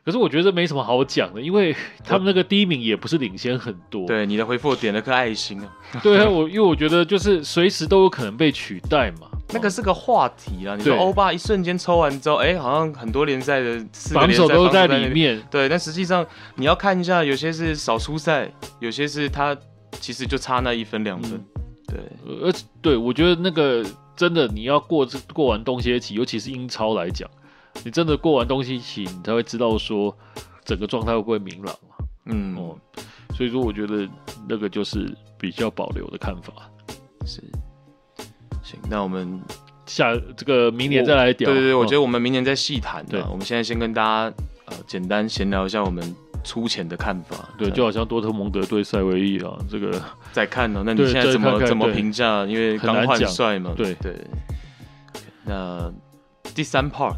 [0.05, 1.75] 可是我觉得没什么好讲的，因为
[2.05, 4.07] 他们那个第一名也不是领先很多。
[4.07, 5.69] 对，你的回复我点了颗爱心啊。
[6.03, 9.29] 对啊，我因为我觉得就是随时都有可能被取代嘛。
[9.55, 15.41] 那个是个话题啊，你说欧巴一瞬间抽完之后，哎、欸，好像很多联赛的榜首都在里面。
[15.51, 16.27] 对，但实际上
[16.57, 19.55] 你要看一下，有些是少出赛，有些是他
[20.01, 21.33] 其实就差那一分两分。
[21.35, 21.45] 嗯
[21.93, 23.85] 对，而且对我觉得那个
[24.17, 27.29] 真的，你要过这过完冬歇期，尤其是英超来讲，
[27.85, 30.17] 你真的过完冬歇期，你才会知道说
[30.65, 32.07] 整个状态会不会明朗嘛。
[32.27, 32.79] 嗯哦，
[33.35, 34.09] 所以说我觉得
[34.49, 36.53] 那个就是比较保留的看法。
[37.27, 37.43] 是，
[38.63, 39.39] 行，那我们
[39.85, 41.35] 下这个明年再来聊。
[41.35, 43.05] 对对对，我觉得我们明年再细谈。
[43.07, 44.35] 对，我们现在先跟大家
[44.65, 46.03] 呃简单闲聊一下我们。
[46.45, 50.01] 粗浅的看法，对，就好像多特蒙德对塞维利啊，这个
[50.33, 50.83] 再看呢。
[50.85, 52.45] 那你现在怎么怎么评价？
[52.47, 54.17] 因为刚换帅嘛，对对。
[55.45, 55.93] 那
[56.55, 57.17] 第三 part，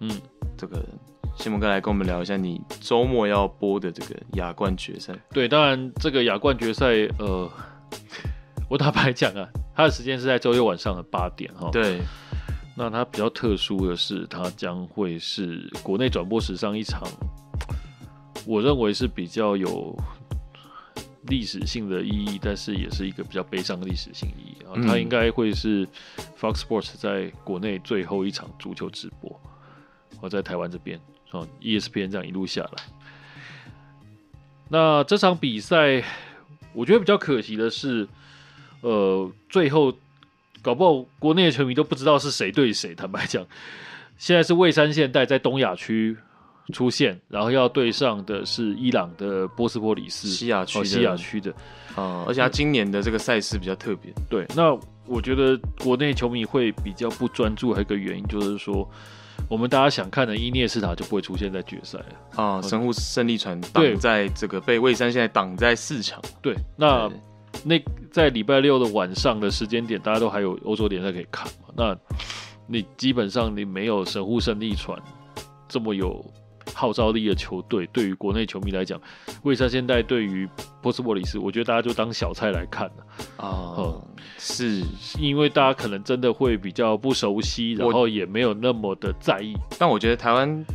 [0.00, 0.10] 嗯，
[0.56, 0.82] 这个
[1.36, 5.12] 谢蒙哥来跟我们聊一下你周末要播的这个亚冠决赛。
[5.30, 6.86] 对，当然这个亚冠决赛，
[7.18, 7.50] 呃，
[8.68, 11.68] 我坦白讲啊，它的时间是在周六晚上的八点哈。
[11.70, 12.00] 对，
[12.74, 17.02] 那它比较特殊的是，它将会是国内转播史上一场，
[18.46, 19.94] 我认为是比较有。
[21.28, 24.78] 历史性的意义，但是也是一个比较悲伤的历史性意义啊。
[24.86, 25.84] 它、嗯、应该会是
[26.40, 29.40] Fox Sports 在国内最后一场足球直播，
[30.20, 30.96] 我在台湾这边
[31.32, 32.84] 啊，ESPN 这样一路下来。
[34.68, 36.04] 那这场比赛，
[36.72, 38.06] 我觉得比较可惜的是，
[38.82, 39.92] 呃，最后
[40.62, 42.94] 搞不好国内的球迷都不知道是谁对谁。
[42.94, 43.44] 坦白讲，
[44.16, 46.16] 现在是蔚山现代在东亚区
[46.72, 51.50] 出现，然后要对上的是伊朗的波斯波里斯西亚区、哦、西亚区的，
[51.94, 54.12] 啊、嗯，而且他今年的这个赛事比较特别。
[54.28, 58.88] 对，那我觉得国内球迷会比较不专注，还有一个原因就是说，
[59.48, 62.60] 我们大家想看的伊涅斯塔就不会出现在决赛了啊。
[62.62, 66.20] 神户胜利船挡在这个被蔚山现在挡在四强。
[66.42, 67.18] 对，那对
[67.64, 71.72] 那在礼拜六的晚上的时间点，大家都还有欧洲联赛可以看嘛？
[71.76, 71.96] 那
[72.66, 75.00] 你基本上你没有神户胜利船
[75.68, 76.24] 这么有。
[76.76, 79.00] 号召力的球队，对于国内球迷来讲，
[79.42, 80.46] 蔚山现代对于
[80.82, 83.06] 波斯波里斯，我觉得大家就当小菜来看了
[83.38, 83.74] 啊。
[83.78, 84.02] 嗯，
[84.36, 84.82] 是
[85.18, 89.54] 因为大家可能真的会比较不熟悉，然后也没有那么的在意。
[89.78, 90.66] 但我觉得台湾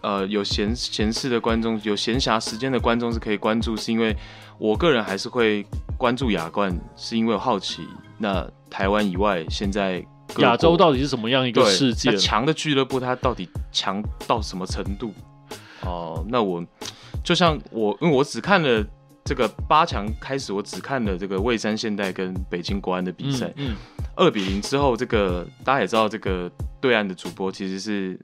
[0.00, 4.16] 呃有闲闲事的观众，有闲暇时间的观众是可以关注，是因为
[4.58, 5.66] 我个人还是会
[5.98, 7.86] 关注亚冠，是因为我好奇
[8.16, 10.02] 那台湾以外现在
[10.38, 12.16] 亚洲到底是什么样一个世界？
[12.16, 15.12] 强的俱乐部它到底强到什么程度？
[15.82, 16.64] 哦、呃，那我
[17.22, 18.84] 就像我，因为我只看了
[19.24, 23.76] 这个八强开始，我只看了这个蔚山现代跟北京国安的比赛，嗯，
[24.16, 26.50] 二、嗯、比零之后，这个大家也知道，这个
[26.80, 28.18] 对岸的主播其实是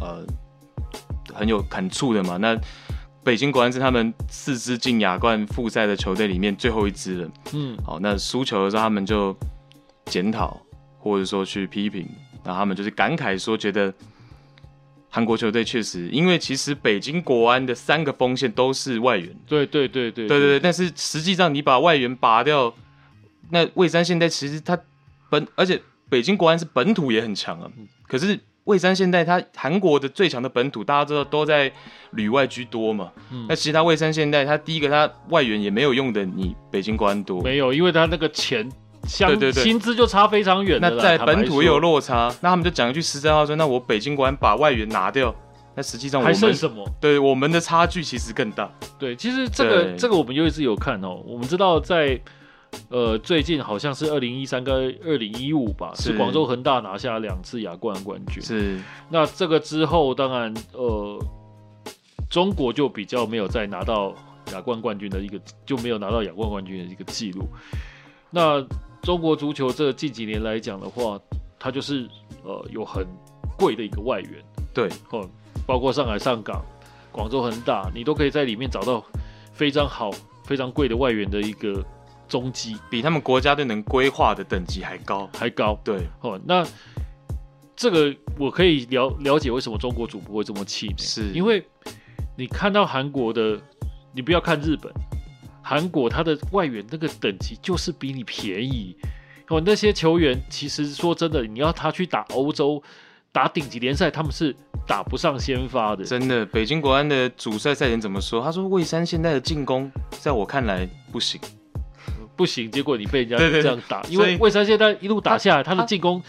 [0.00, 0.24] 呃
[1.34, 2.36] 很有感触的嘛。
[2.36, 2.58] 那
[3.24, 9.36] 北京国安是他们四支进亚冠复赛的球队里面最后一支了，嗯，好，那输球的时候他们就
[10.06, 10.60] 检讨
[10.98, 12.08] 或者说去批评，
[12.44, 13.92] 然后他们就是感慨说觉得。
[15.10, 19.34] 韩国球队确实，因为其实北京国安的三个锋线都是外援。
[19.46, 20.60] 对对对对对对对。
[20.60, 22.74] 但是实际上你把外援拔掉，
[23.50, 24.78] 那蔚山现代其实他
[25.30, 25.80] 本，而且
[26.10, 27.70] 北京国安是本土也很强啊。
[28.06, 31.72] 可是蔚山现代他韩国的最强的本土，大家知道都在
[32.10, 33.10] 旅外居多嘛。
[33.32, 33.46] 嗯。
[33.48, 37.40] 那其实他蔚山现代他第一个他外援也没有用的你北京国安多。
[37.42, 38.70] 没有，因为他那个钱。
[39.04, 40.78] 相对对对，薪资就差非常远。
[40.80, 45.34] 那在本土也有落差，那他们就讲一句实在话说，那我北京国安把外援拿掉，
[45.74, 46.86] 那实际上我们还剩什么？
[47.00, 48.70] 对，我们的差距其实更大。
[48.98, 51.22] 对，其实这个这个我们又一直有看哦。
[51.24, 52.20] 我们知道在
[52.90, 54.74] 呃最近好像是二零一三跟
[55.04, 58.42] 二零一五吧，是广州恒大拿下两次亚冠冠军。
[58.42, 58.78] 是。
[59.08, 61.18] 那这个之后，当然呃
[62.28, 64.12] 中国就比较没有再拿到
[64.52, 67.48] 亚冠冠军的一个，就没有拿到亚冠冠军的一个记录。
[68.30, 68.62] 那
[69.02, 71.18] 中国足球这近几年来讲的话，
[71.58, 72.08] 它就是
[72.42, 73.06] 呃有很
[73.56, 74.32] 贵的一个外援，
[74.74, 75.28] 对，哦，
[75.66, 76.62] 包括上海上港、
[77.10, 79.02] 广州恒大，你都可以在里面找到
[79.52, 80.10] 非常好、
[80.44, 81.84] 非常贵的外援的一个
[82.28, 85.78] 踪迹，比他们国家队能规划的等级还高，还高。
[85.82, 86.66] 对，哦，那
[87.74, 91.32] 这个我可以了了解为什么中国主播会这么气馁，是。
[91.32, 91.64] 因为
[92.36, 93.58] 你看到韩国的，
[94.12, 94.92] 你不要看日本。
[95.68, 98.96] 韩国他的外援那个等级就是比你便宜
[99.48, 102.82] 哦，那些球员其实说真的，你要他去打欧洲、
[103.32, 104.56] 打顶级联赛，他们是
[104.86, 106.02] 打不上先发的。
[106.02, 108.42] 真的，北京国安的主帅赛前怎么说？
[108.42, 111.38] 他说魏山现在的进攻，在我看来不行，
[112.34, 112.70] 不行。
[112.70, 116.22] 结果你被人家这样打，因为魏山现在一路打下来，他，他的进攻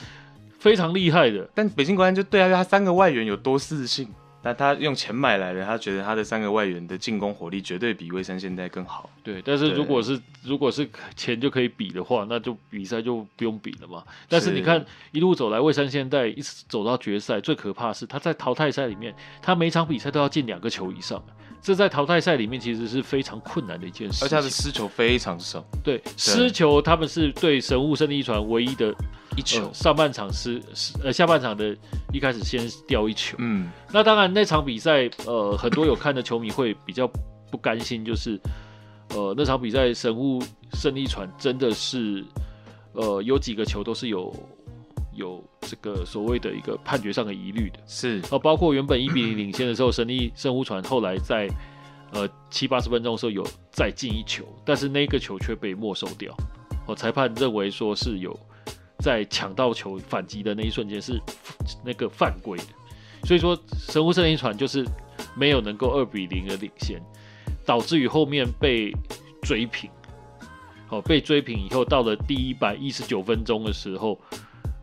[0.59, 1.49] 非常厉害的。
[1.55, 4.05] 但北京国安就对啊，他三个外援有多自信。
[4.41, 9.09] 但他用钱买来的，他觉得他的三个外援的进攻火力绝对比蔚山现代更好。
[9.21, 14.03] 对，但是如果是如果是钱就可以比的话，那就比赛就不用比了嘛。
[14.27, 21.21] 但是你看一路走来，蔚山现代一直走到决赛，最可怕的是他在淘汰赛里面，他每场比赛都要进两个球以上。
[21.61, 25.61] 这在淘汰赛里面其实是非常困难的一件事，而且他的失球非常少。
[25.83, 28.95] 对，对失球他们是对神户胜利船唯一的
[29.39, 29.63] 一球。
[29.63, 31.75] 呃、上半场是是呃下半场的
[32.13, 33.37] 一开始先掉一球。
[33.39, 37.09] 嗯，那当然那场比赛呃很多有看的球迷会比较
[37.49, 38.39] 不甘心，就是
[39.09, 42.23] 呃那场比赛神户胜利船真的是
[42.93, 44.33] 呃有几个球都是有。
[45.15, 51.49] 有这个所谓的一个判决上的疑虑的，是哦，包括原本一比零领先的时候，神力圣户船后来在
[52.13, 56.33] 呃七八十分钟的时候有再进一球，但是那个球却被没收掉。
[56.87, 58.31] 哦，裁判认为说是有
[58.99, 61.19] 在抢到球反击的那一瞬间是
[61.83, 62.65] 那个犯规的，
[63.25, 64.85] 所以说神户胜利船就是
[65.35, 67.01] 没有能够二比零的领先，
[67.65, 68.93] 导致于后面被
[69.41, 69.89] 追平。
[70.89, 74.19] 哦，被追平以后，到了第一百一十九分钟的时候，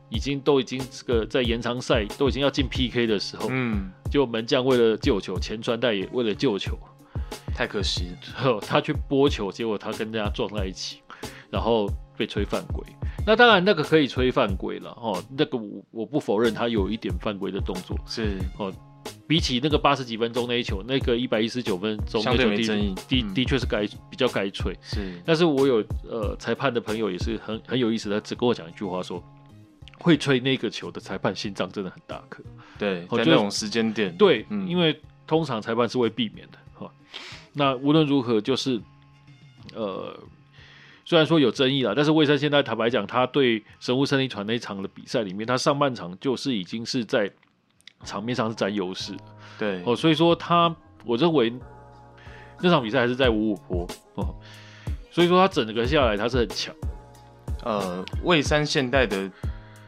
[0.08, 6.78] 已经都已经这个在延长赛都已经要进 PK 的时候，嗯，就门将为了救球，前川代也为了救球，
[7.52, 8.10] 太可惜
[8.44, 11.00] 了， 他去拨球，结果他跟人家撞在一起，
[11.50, 12.84] 然后被吹犯规。
[13.26, 18.72] 那当然那个可以吹犯规了，哦，那个我我不否认他有一点犯规的动作，是哦。
[19.28, 22.94] 比起那个八十几分钟那一球，那个一百一十九分钟相对的
[23.32, 24.76] 的确是该比较该吹。
[24.82, 29.22] 是，但是我有呃裁判的朋友也是很很有意思，他只跟我讲一句话说，
[30.00, 32.42] 会吹那个球的裁判心脏真的很大颗。
[32.78, 36.90] 对，在那种时间点，对，嗯、因为通常裁判是会避免的哈。
[37.52, 38.80] 那无论如何，就是
[39.72, 40.18] 呃，
[41.06, 47.32] 虽然说有争议了，但是魏山现在坦白讲，他对神户胜利船那一场的比赛里面，他上半场就是已经是在。
[48.04, 49.16] 场面上是占优势，
[49.58, 50.72] 对哦，所以说他，
[51.06, 51.52] 我认为
[52.60, 54.34] 那场比赛还是在五五坡哦，
[55.10, 56.74] 所以说他整个下来他是很强。
[57.64, 59.28] 呃，蔚山现代的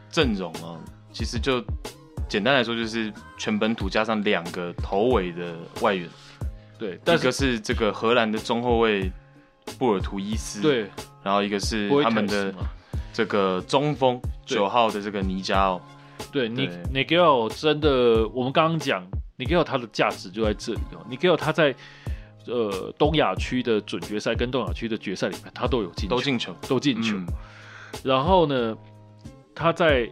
[0.09, 0.81] 阵容啊，
[1.13, 1.63] 其实就
[2.27, 6.09] 简单来说就是全本土加上两个头尾的外援，
[6.79, 9.09] 对，一个是这个荷兰的中后卫
[9.77, 10.89] 布尔图伊斯，对，
[11.23, 12.53] 然后一个是他们的
[13.11, 15.81] 这个中锋九号的这个尼加奥。
[16.31, 19.05] 对你，尼基奥真的，我们刚刚讲
[19.37, 21.05] 尼基奥他的价值就在这里哦。
[21.09, 21.73] 尼基奥他在
[22.45, 27.15] 呃东亚区的准决赛跟东亚区的决赛里面，他都有进，都进球，都进球。
[27.15, 27.27] 嗯、
[28.03, 28.77] 然后呢，
[29.55, 30.09] 他在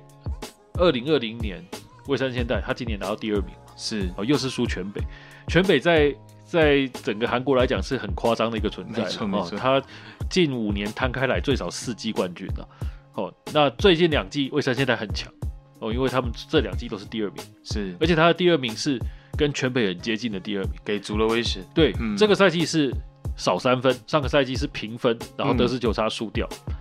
[0.75, 1.63] 二零二零年
[2.07, 5.01] 蔚山现代，他今年拿到第二名，是哦，又是输全北。
[5.47, 9.57] 全北在在整个韩国来讲是很夸张的一个存在，没错没错。
[9.57, 9.81] 他
[10.29, 12.67] 近五年摊开来最少四季冠军了。
[13.13, 15.31] 哦，那最近两季蔚山现在很强。
[15.79, 18.99] 哦，因为他们这两季都是第二名，是，而且他的第二名是
[19.37, 21.59] 跟全北很接近的第二名，给足了威胁。
[21.73, 22.91] 对，嗯、这个赛季是
[23.35, 26.47] 少三分，上个赛季是平分，然后得失球差输掉。
[26.67, 26.73] 嗯、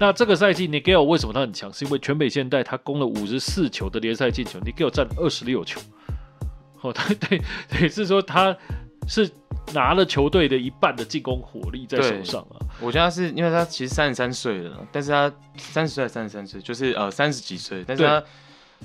[0.00, 1.72] 那这个赛季 Nigel 为什么他很强？
[1.72, 5.80] 是因为全北现代他攻了五十四球的联赛进球，Nigel 占二十六球。
[6.80, 7.40] 哦，他 对
[7.80, 8.56] 也，是说他
[9.06, 9.30] 是
[9.72, 12.58] 拿了球队的一半的进攻火力在手上啊。
[12.80, 18.22] 我觉得他是因为他其实三十三岁了，但是他三十岁三十三岁，就是呃三十几岁，但是他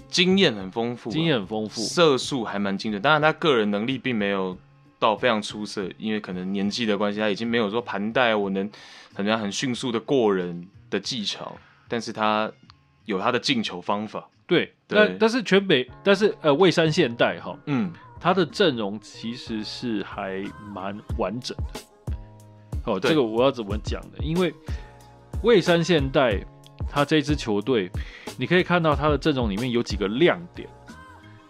[0.10, 3.02] 经验很丰富，经验很丰富，射术还蛮精准。
[3.02, 4.58] 当然他个人能力并没有
[5.00, 8.70] 到非常出色，因为可能年纪的关系，他已经没有说盘带我能
[9.14, 11.56] 很很迅速的过人的技巧，
[11.88, 12.52] 但是他
[13.06, 14.28] 有他的进球方法。
[14.48, 20.44] 对，对但但是全北，但是呃蔚山现代哈，嗯，他的阵容其实是还
[20.74, 21.80] 蛮完整的。
[22.86, 24.18] 哦，这个我要怎么讲呢？
[24.22, 24.54] 因为
[25.42, 26.40] 蔚山现代
[26.90, 27.90] 他这支球队，
[28.38, 30.68] 你可以看到他的阵容里面有几个亮点。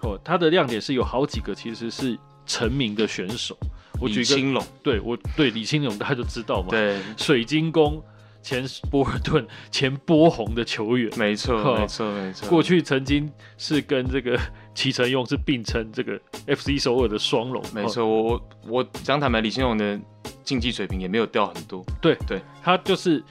[0.02, 3.58] 哦，他的亮点是有好几个，其实是成名的选手。
[4.00, 6.70] 我举个，李青龙，对我对李青龙大家都知道嘛。
[6.70, 8.04] 对，水晶宫
[8.42, 12.48] 前波尔顿 前波鸿的球员，没错，没错，没错。
[12.50, 14.40] 过去曾经是跟这个
[14.76, 17.64] 齐成用是并称这个 FC 首尔的双龙。
[17.74, 20.00] 没错，我我我讲坦白，李青龙的。
[20.44, 23.24] 竞技水平也没有掉很多，对对，他就是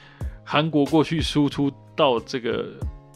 [0.43, 2.65] 韩国过去输出到这个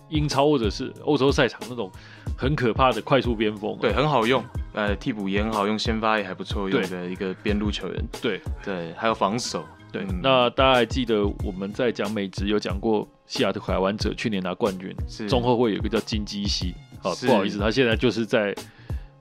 [0.07, 1.91] 英超或者是欧洲赛场那种
[2.38, 10.03] 很可怕的快速边锋，对，很好用，呃，替补也很好用，先发也还不错用的一个边路球员，对对，还有防守，对。
[10.03, 17.27] 嗯、那大家还记得我们在讲美职有讲过西雅图海湾者去年拿冠军，是中后会有一个叫金基熙，好是。
[17.27, 18.55] 不好意思，他现在就是在。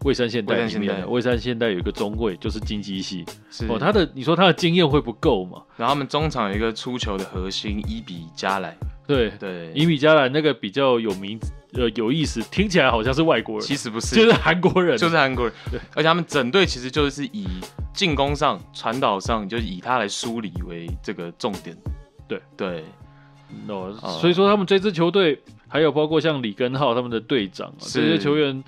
[0.05, 3.25] 蔚山现代里面，蔚山现代有一个中卫，就是金基系。
[3.69, 5.61] 哦，他的你说他的经验会不够吗？
[5.77, 8.77] 然后他们中场有一个出球的核心伊比加莱，
[9.09, 9.31] 对。
[9.41, 11.37] 对，伊比加莱那个比较有名，
[11.73, 15.53] 呃，有意思，听起来好像是外国人，其实不是，就是韩国人，就是韩国人。
[15.69, 17.49] 对，而且他们整队其实就是以
[17.93, 21.77] 进攻上、传导上，就是以他来梳理为这个重点。
[22.29, 22.41] 对。
[22.57, 22.85] 对，
[23.67, 28.65] 哦，所以说他们这支球队还有包括像李根浩他们的队长这些球员。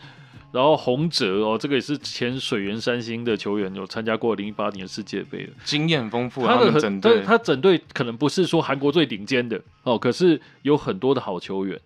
[0.53, 6.45] 然后洪哲哦，这个也是前水原三星的球员，有参加过零一八年世界杯的，经验丰富。
[6.45, 11.81] 他的很，他他整队可能不是说韩国最顶尖的哦，可是有很多的好球员。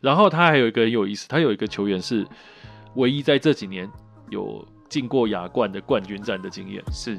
[0.00, 2.26] 然后他还有一个很有意思，他有一个球员是
[2.94, 3.86] 唯一在这几年
[4.30, 7.18] 有进过亚冠的冠军战的经验，是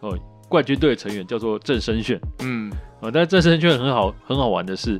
[0.00, 0.18] 哦，
[0.48, 2.68] 冠军队的成员叫做郑申炫，嗯，
[3.00, 4.98] 啊，但郑申炫很好很好玩的是，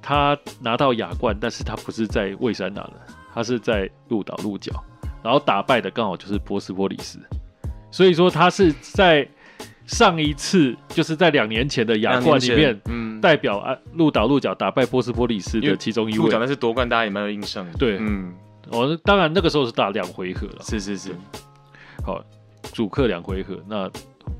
[0.00, 2.94] 他拿到亚冠，但是他不是在蔚山拿的。
[3.34, 4.72] 他是在鹿岛鹿角，
[5.22, 7.20] 然后打败的刚好就是波斯波利斯，
[7.88, 9.28] 所以说他是在
[9.86, 16.24] 上一次就是在两年前的亚冠里面，嗯，代表啊鹿岛鹿角打败波斯波利斯的其中一位。
[16.24, 17.72] 鹿角那是夺冠，大家也蛮有印象的。
[17.74, 18.34] 对，嗯，
[18.70, 21.14] 哦，当然那个时候是打两回合了，是是是，
[22.04, 22.20] 好，
[22.72, 23.88] 主客两回合，那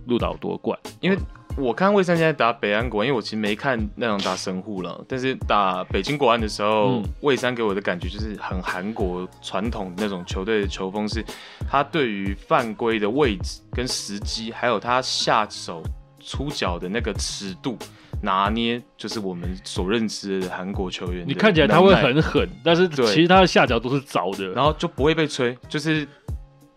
[0.06, 1.18] 鹿岛夺冠，因为。
[1.58, 11.24] 我看魏三现在打北安国安，因为我其实没看那场打神户了，但是打北京国安的时候，蔚、嗯、山给我的感觉就是很韩国传统那种球队的球风，是
[11.68, 15.82] 他对于犯规的位置跟时机，还有他下手
[16.20, 17.76] 出脚的那个尺度
[18.22, 21.26] 拿捏，就是我们所认知的韩国球员。
[21.26, 26.06] 你看起来他会很狠，但是其实他的下脚都是凿的，然后就不会被吹，就是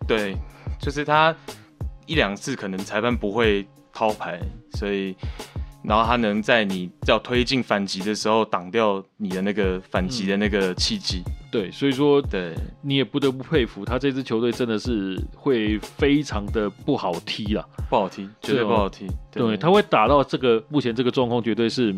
[0.08, 0.36] 对，
[0.80, 1.32] 就是他
[2.06, 3.64] 一两次可能裁判不会。
[3.92, 4.40] 抛牌，
[4.74, 5.14] 所以，
[5.84, 11.22] 然后他能在你要推进反击的时候挡掉你的那个反击的那个契机。
[11.26, 19.06] 嗯，对，所以说，对，你也不得不佩服他这支球队真的是会非常的不好踢啦，不好踢，绝对不好踢。
[19.30, 21.94] 对，对，他会打到这个目前这个状况，绝对是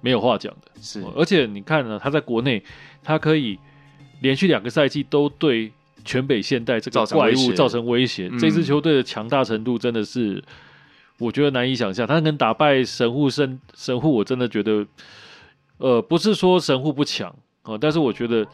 [0.00, 0.70] 没有话讲的。
[0.82, 2.62] 是，而且你看呢，他在国内，
[3.02, 3.58] 他可以
[4.20, 5.72] 连续两个赛季都对
[6.04, 10.42] 全北现代这个怪物造成威胁，这支球队的强大程度真的是。
[11.20, 14.86] 我觉得难以想象，他能打败神户胜神户，我真的觉得，
[15.76, 17.28] 呃，不是说神户不强
[17.62, 18.46] 啊、呃，但是我觉得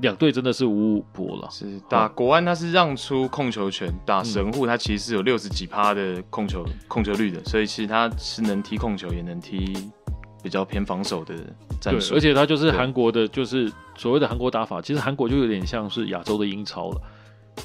[0.00, 1.48] 两队真的是五五波了。
[1.50, 9.72] 是打国安，他是让出控球权；打神户，他其实是有六十几趴的控球控球率的，所以其实他是能踢控球，也能踢
[10.42, 11.34] 比较偏防守的
[11.80, 12.14] 战术。
[12.14, 17.00] 而且他就是韩国的，就是所谓的韩国打法，其实韩国就有点像是亚洲的英超了。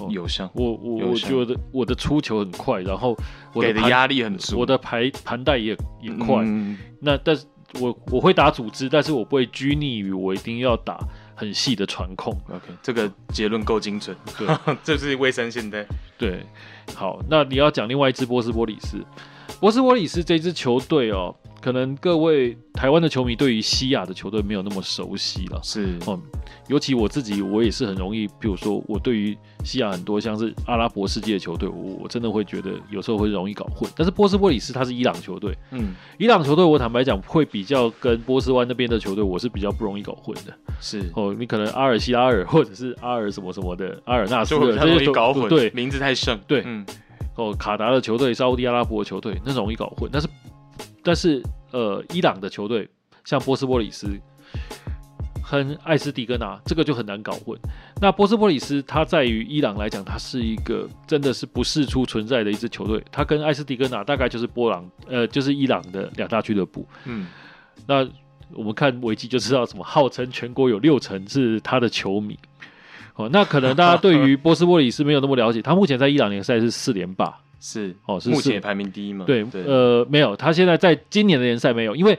[0.09, 3.15] 有像我我我觉得我的出球很快，然后
[3.53, 6.43] 我的压力很足，我的盘盘带也也快。
[6.43, 7.45] 嗯、那但是
[7.79, 10.99] 我我会打组织，但是我不会拘泥于我一定要打
[11.35, 12.35] 很细的传控。
[12.49, 14.15] OK，这个结论够精准。
[14.37, 14.47] 对，
[14.83, 15.85] 这是卫生现在。
[16.17, 16.45] 对，
[16.95, 18.97] 好，那你要讲另外一支波斯波里斯，
[19.61, 21.33] 波斯波里斯这支球队哦。
[21.61, 26.19] 可能各位台湾的球迷对于西亚的球队没有那么熟悉了，是，嗯，
[26.67, 33.87] 尤其我自己，我也是很容易，比如说我对于西亚很多像是阿拉伯世界的球队，我我真的会觉得有时候会容易搞混。
[33.95, 40.51] 但是波斯波里斯他是伊朗球队，嗯，伊朗球队我坦白讲会比较跟波斯湾那边的球队，我是比较不容易搞混的。
[40.79, 46.83] 是，哦，你可能阿尔希拉尔或者是阿尔什么什么的阿尔纳斯尔，这些容易搞混，对，名字太像，对，嗯，
[47.35, 50.27] 哦，卡达的球队、沙乌地阿拉伯的球队，那容易搞混，但是。
[51.03, 52.87] 但是，呃，伊朗的球队
[53.25, 54.07] 像波斯波里斯
[55.41, 57.59] 和艾斯迪格纳，这个就很难搞混。
[57.99, 63.03] 那波斯波里斯，它在于伊朗来讲，它是一个真的是不世出存在的一支球队。
[63.11, 66.87] 它跟艾斯迪格纳大概就是波朗，呃，就是伊朗的两大俱乐部。
[67.05, 67.25] 嗯，
[67.87, 68.07] 那
[68.53, 72.37] 我们看维基就知道，什么号称全国有六成是他的球迷。
[73.15, 77.33] 哦，那可能大家对于 波斯波里斯没有那么了解，他目前在伊朗联赛是四连霸。
[77.63, 79.23] 是哦，是目前排名第一嘛？
[79.25, 82.17] 对，对呃，没有，他现在在今年的联赛没有，因为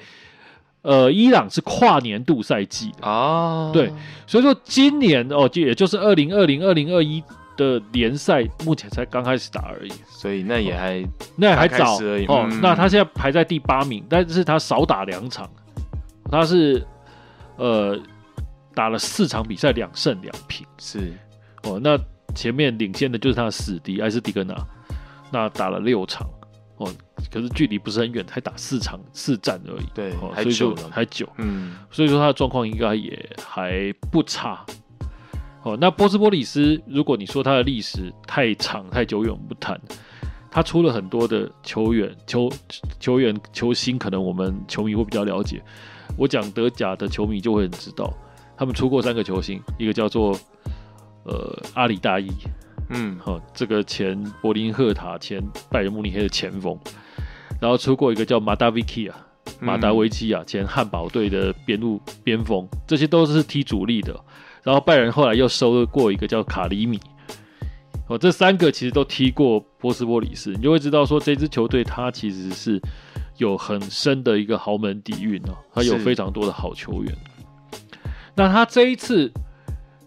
[0.82, 3.92] 呃，伊朗是跨年度赛季啊，对，
[4.24, 7.20] 所以说今年哦，就也就是二零二零二零二一
[7.56, 12.48] 的联赛，目前才刚开始打而已，所以那也还、哦、那也还早而已哦。
[12.62, 15.50] 那他现在排在第八名，但是他少打两场，
[16.30, 16.80] 他是
[17.56, 17.98] 呃
[18.74, 21.12] 打了四场比赛，两胜两平，是。
[21.62, 21.80] 哦。
[21.82, 21.98] 那
[22.34, 24.54] 前面领先的就是他的死敌埃斯蒂格纳。
[25.34, 26.28] 那打了六场，
[26.76, 26.92] 哦，
[27.32, 34.62] 可是距离不是很远，才打四场四战而已，对，哦、还久还久，嗯，所以说他的状况应该也还不差，
[35.62, 39.80] 哦，那波斯波里斯，如果你说他的历史太长太久远，我们不谈，
[40.50, 42.52] 他出了很多的球员球
[43.00, 45.62] 球员球星，可能我们球迷会比较了解，
[46.18, 48.12] 我讲德甲的球迷就会很知道，
[48.62, 50.38] 他们出过三个球星，一个叫做
[51.24, 52.28] 呃阿里大一。
[52.90, 56.78] 嗯，好，这个前柏林赫塔、前拜仁慕尼黑的前锋，
[57.60, 59.16] 然后出过一个叫马达维奇啊，
[59.58, 64.14] 马达维奇啊，前汉堡队的边路边锋，这些都是踢主力的。
[64.62, 67.00] 然后拜仁后来又收了过一个叫卡里米，
[68.06, 72.80] 哦，这三个其实都踢过波斯波里斯，你就会知道说这支球队它其实是
[73.38, 77.12] 有很深的一个豪门底蕴哦，它有非常多的好球员。
[78.34, 79.32] 那他这一次。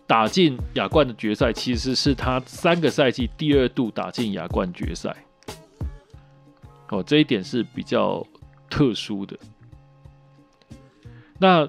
[0.07, 5.15] 打进亚冠的决赛，其实是他三个赛季第二度打进亚冠决赛。
[6.89, 8.23] 哦，这一点是比较
[8.69, 9.35] 特殊的。
[11.39, 11.67] 那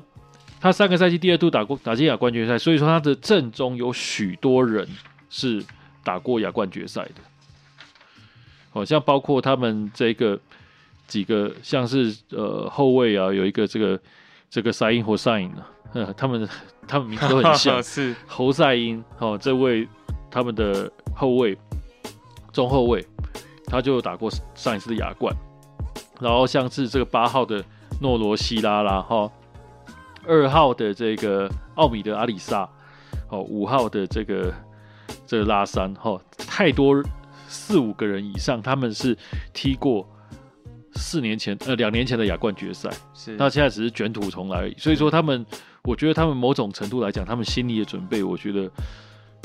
[0.60, 4.86] 他三个赛季第二度打过打进亚冠决赛，所以说他的阵中有许多人
[5.30, 5.64] 是
[6.04, 7.22] 打过亚冠决赛的。
[8.68, 10.38] 好像包括他们这个
[11.06, 13.98] 几个，像是呃后卫啊，有一个这个
[14.50, 15.68] 这个赛因或赛因啊。
[16.14, 16.46] 他们
[16.86, 19.88] 他们名字都很像， 是侯赛因哦，这位
[20.30, 21.56] 他们的后卫
[22.52, 23.02] 中后卫，
[23.66, 25.34] 他就打过上一次的亚冠，
[26.20, 27.64] 然后像是这个八号的
[28.02, 29.30] 诺罗西拉拉哈，
[30.26, 32.68] 二号的这个奥米德阿里萨，
[33.30, 34.52] 哦，五号的这个
[35.26, 37.02] 这个拉山哈、哦，太多
[37.48, 39.16] 四五个人以上，他们是
[39.54, 40.06] 踢过
[40.96, 44.74] 四年前呃两年前的亚冠决赛，是那现在只是卷土重来而已。
[44.78, 45.44] 所以说他们，
[45.82, 48.70] 我觉得他们某种程度来讲，他们心理的准备，我觉得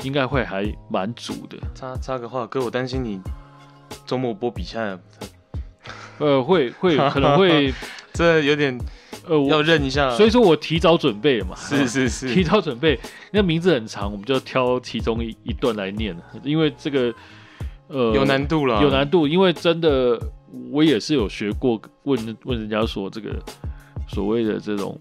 [0.02, 1.56] 应该会还蛮足的。
[1.74, 3.20] 插插个话，哥，我担心你
[4.06, 4.98] 周末播比赛，
[6.18, 7.72] 呃，会会可能会
[8.12, 8.78] 这有点。
[9.28, 11.54] 呃，我要认一下，所以说我提早准备了嘛。
[11.54, 12.98] 是是是，提早准备。
[13.30, 16.16] 那名字很长，我们就挑其中一一段来念。
[16.42, 17.14] 因为这个，
[17.86, 19.28] 呃，有难度了，有难度。
[19.28, 20.18] 因为真的，
[20.70, 23.34] 我也是有学过，问问人家说这个
[24.08, 24.98] 所谓的这种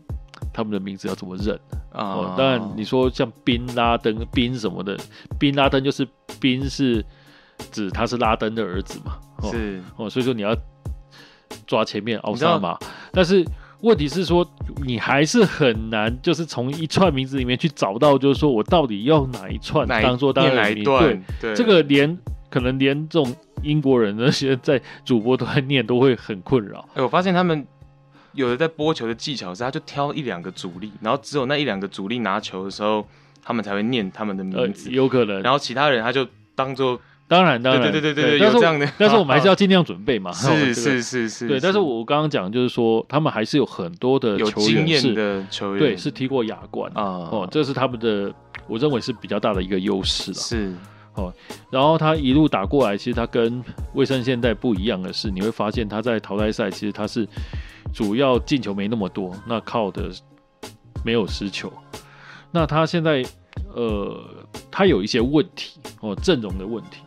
[0.54, 1.56] 他们的名字要怎么认
[1.92, 2.04] 啊？
[2.14, 4.98] 哦，当然你说像宾拉登、宾什么的，
[5.38, 6.08] 宾拉登就是
[6.40, 7.06] 宾是
[7.72, 9.20] 指他是拉登的儿子嘛。
[9.38, 10.56] 哦、是哦，所以说你要
[11.68, 12.78] 抓前面奥萨马，
[13.12, 13.46] 但是。
[13.82, 14.48] 问题是说，
[14.86, 21.24] 你还是很难，就是从一串名字里面去找到，就是说我到底要哪一串当做当哪一段？
[21.40, 22.18] 对，这个连
[22.50, 26.88] 可能连这种英国人那些在主播都在念，都会很困扰。
[26.94, 27.66] 哎，我发现他们
[28.34, 33.08] 有的在播球的技巧是，他就挑一两个主力，然后只有那一两个主力拿球的时候，
[33.44, 35.42] 他们才会念他们的名字，呃、有可能。
[35.42, 37.00] 然后其他人他就当做。
[37.32, 40.34] 当然，当然，对对对对对，有这样的，但是我们还是要尽量准备嘛。
[40.34, 41.62] 是是是是，对。
[41.62, 47.02] 但是我刚刚讲就是说，他们还是有很多的有经验的球员，对，是踢过亚冠啊。
[47.32, 48.30] 哦，这是他们的，
[48.68, 50.38] 我认为是比较大的一个优势了。
[50.38, 50.74] 是
[51.14, 51.34] 哦，
[51.70, 53.64] 然后他一路打过来，其实他跟
[53.94, 57.26] 卫生现在不一样的是，你会发现他在淘汰赛其实他是
[57.94, 60.10] 主要进球没那么多，那靠的
[61.06, 61.72] 没有失球。
[62.52, 63.24] 那他现在
[63.74, 64.22] 呃，
[64.70, 67.02] 他有一些问题哦，阵容的问题。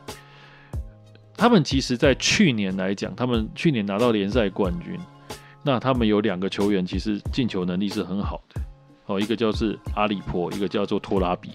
[1.37, 4.97] 他们其实，在去年来讲，他们去年拿到联赛冠军，
[5.65, 8.61] 那他们有两个球员，其实进球能力是很好的，
[9.07, 11.51] 哦，一个叫做阿里坡，一个叫做托拉比，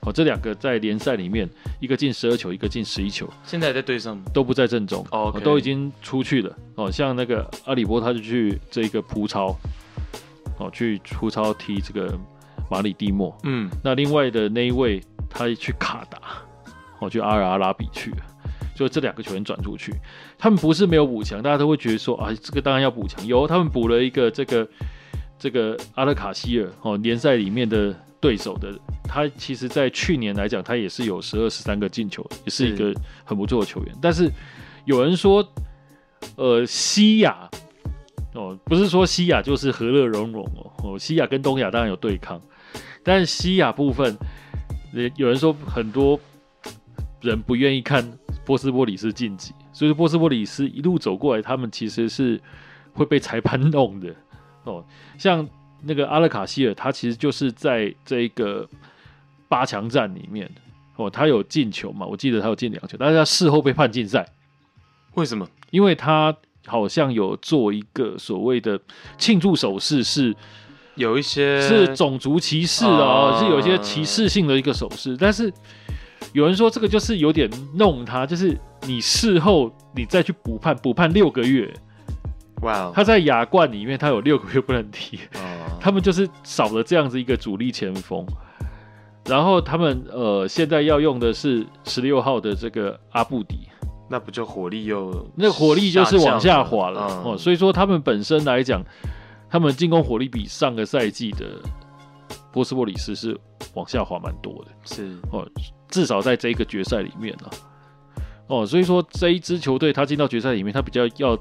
[0.00, 4.24] 哦，这两个在联赛里面，一个进十二球，一个进十一球，现在在队上吗？
[4.34, 9.56] 都不在阵中，哦都已经出去了，哦，像那个阿里波，他就去这个葡超，
[10.58, 12.18] 哦，去葡超踢这个
[12.68, 15.00] 马里蒂莫，嗯，那另外的那一位，
[15.32, 16.18] 他去卡达，
[17.00, 18.18] 哦，去阿尔阿拉比去了。
[18.74, 19.92] 就这两个球员转出去，
[20.38, 23.24] 他们不是没有补强，大家都会觉得说啊，这个当然要补强。
[23.26, 24.66] 有他们补了一个这个
[25.38, 28.72] 这个阿勒卡希尔哦，联赛里面的对手的，
[29.04, 33.94] 他其实在去年来讲，他也是有十二十三个进球，也是一个很不错的球员。
[34.00, 34.30] 但是
[34.86, 35.46] 有人说，
[36.36, 37.48] 呃，西亚
[38.34, 42.40] 哦，不是说西亚就是和乐融融哦，哦，西亚跟东亚当然有对抗，
[43.04, 44.16] 但西亚部分，
[45.16, 46.18] 有人说很多
[47.20, 48.06] 人不愿意看。
[48.44, 52.40] 波斯波里斯晋级，所以说波斯波里斯一路走过来，他们其实是
[52.92, 54.12] 会被裁判弄的
[54.64, 54.84] 哦。
[55.16, 55.48] 像
[55.80, 58.68] 那个阿勒卡希尔，他其实就是在这个
[59.48, 60.50] 八强战里面
[60.96, 62.04] 哦，他有进球嘛？
[62.04, 64.26] 我记得他有进两球，但是他事后被判禁赛。
[65.14, 65.48] 为什么？
[65.70, 66.36] 因为他
[66.66, 68.80] 好像有做一个所谓的
[69.18, 70.34] 庆祝手势，是
[70.94, 75.52] 有一些是种族歧视啊，是有一些歧视性的一个手势，但是。
[76.32, 81.70] 有人说这个就是有点弄他，就是你事后你再去补判，补判六个月。
[82.62, 85.44] 哇他在亚冠里面他有六个月不能踢，oh.
[85.78, 88.24] 他们就是少了这样子一个主力前锋。
[89.26, 93.68] 然后他们呃现在要用的是十六号的这个阿布迪，
[94.08, 97.22] 那不就火力又那火力就是往下滑了哦。
[97.32, 97.36] Oh.
[97.36, 98.82] 所以说他们本身来讲，
[99.52, 101.60] 他们进攻火力比上个赛季的
[102.50, 103.38] 波斯波里斯是
[103.74, 105.14] 往下滑蛮多的，是。
[105.30, 105.46] 哦。
[105.90, 107.50] 至少在这一个决赛里面呢，
[108.46, 111.38] 哦，所以说这一支球队他进到决赛里面，他比较要，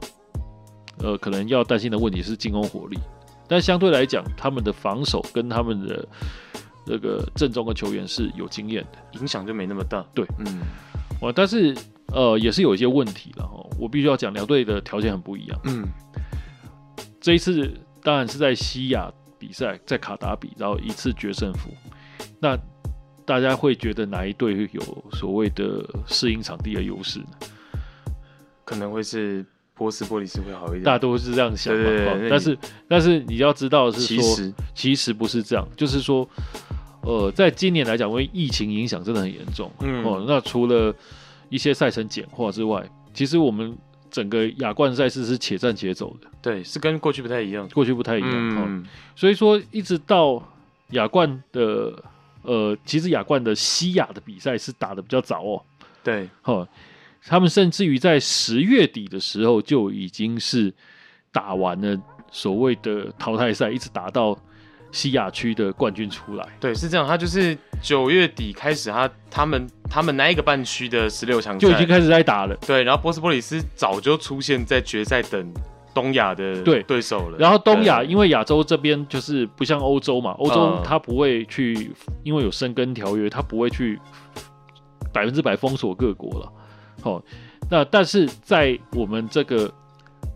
[0.97, 2.99] 呃，可能要担心的问题是进攻火力，
[3.47, 6.05] 但相对来讲，他们的防守跟他们的
[6.85, 10.05] 这个正中的球员是有经验的，影响就没那么大。
[10.13, 10.59] 对，嗯，
[11.21, 11.73] 哦，但是
[12.07, 15.57] 呃，也是有一些问题了哦，我必须要讲，两队的条件很不一样。
[15.63, 15.87] 嗯，
[17.21, 17.71] 这一次
[18.03, 21.69] 当然是在西亚比赛，在卡达比，然后一次决胜负，
[22.39, 22.57] 那。
[23.23, 24.81] 大家会觉得哪一队有
[25.13, 27.27] 所谓的适应场地的优势呢？
[28.65, 31.83] 可能会是波斯波利斯会好一点，大家都是这样想嘛。
[31.83, 32.57] 对对对，但是
[32.89, 36.27] 但是你要知道的是说，其实其实不是这样，就是说，
[37.03, 40.93] 呃，在今年来讲，因为疫情影响真的很严重，嗯哦，那除了
[41.47, 42.83] 一些赛程简化之外，
[43.13, 43.77] 其实我们
[44.11, 48.85] 整个亚冠赛事是且战且走的，对，是跟过去不太一样，过去不太一样，嗯，
[49.15, 50.47] 所以说一直到
[50.89, 52.03] 亚冠的。
[52.43, 55.61] 呃，其实亚冠的西亚的比赛是打的比较早哦。
[56.03, 56.67] 对，哈，
[57.23, 60.73] 他们甚至于在十月底的时候就已经是
[61.31, 61.95] 打完了
[62.31, 64.35] 所谓的淘汰赛，一直打到
[64.91, 66.47] 西亚区的冠军出来。
[66.59, 72.55] 对，是这样，他就是九月底开始他，他他们他们那一个半区的十六强就已经开始在打了。
[72.67, 75.53] 对，然后波斯波里斯早就出现在决赛等
[75.93, 77.37] 东亚的对对手了。
[77.37, 83.99] 然后东亚因为亚洲这边就是不像欧洲嘛，欧洲他不会去，嗯、因为有申根条约，他不会去
[85.13, 86.53] 百分之百封锁各国了。
[87.03, 87.23] 哦，
[87.69, 89.71] 那但是在我们这个。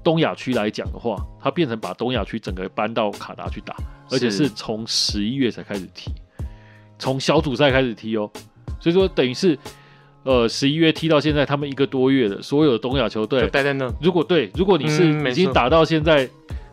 [0.04, 3.76] 东亚区来讲的话，它变成把东亚区整个搬到卡达去打，
[4.12, 6.12] 而且是从十一月才开始踢，
[6.98, 8.30] 从小组赛开始踢哦。
[8.80, 9.58] 所以说等于是，
[10.24, 13.92] 呃，十一月踢到现在，他们一个多月的，所有的东亚球队待在那。
[14.02, 16.30] 如果对，如果你是已经打到现在，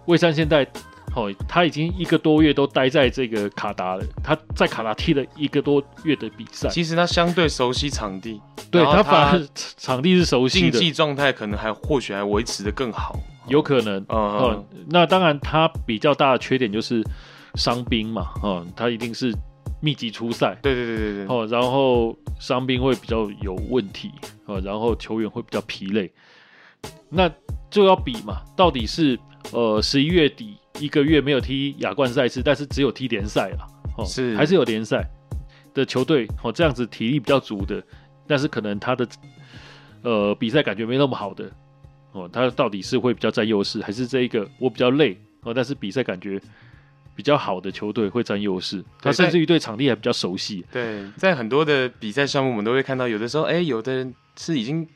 [0.06, 0.66] 蔚山现在。
[1.14, 4.04] 哦，他已经一个多月都待在这个卡达了。
[4.24, 8.40] 他在卡达踢了一个多月的比赛，其实他相对熟悉场地，
[8.70, 9.46] 对他反而
[9.76, 13.14] 场地是熟悉的，竞技状态可能还或许还维持的更好，
[13.48, 13.98] 有可能。
[14.08, 17.02] 嗯、哦，那当然他比较大的缺点就是
[17.54, 19.34] 伤兵嘛，哦，他一定是
[19.80, 24.10] 密集出赛，对对对对对，哦，然后伤兵会比较有问题，
[24.46, 26.12] 哦，然后球员会比较疲累，
[27.08, 27.30] 那
[27.70, 29.18] 就要比嘛，到底是
[29.52, 30.56] 呃十一月底。
[30.80, 33.66] 一个月没有踢亚冠赛事，但是只有踢联赛了，
[33.98, 35.06] 哦，是还是有联赛
[35.74, 37.80] 的球队哦，这样子体力比较足的，
[38.26, 39.06] 但是可能他的
[40.02, 41.44] 呃比赛感觉没那么好的
[42.12, 46.40] 哦，他到底是会比较占优势，还是这一个我比较累哦，但是比赛感觉
[47.14, 50.64] 比较好的球队会占优势，他甚至于对场地还比较熟悉。
[50.70, 54.88] 对，在很多的比赛项目，我们都会看到，有的时候，哎，有的人是已经。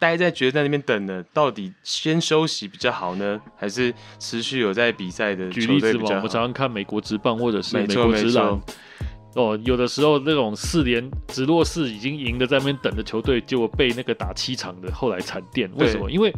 [0.00, 5.50] 待在决赛那边等了，到底先休息比较好呢，还是持续有在比赛的？
[5.50, 8.60] 举例子嘛，我们常常看美国职棒或者是美国职篮，
[9.38, 15.70] 哦，有的时候那种四连直落四已经赢的在那边等的球队，结果被那个打七场的后来惨电。
[15.76, 16.10] 为什么？
[16.10, 16.32] 因为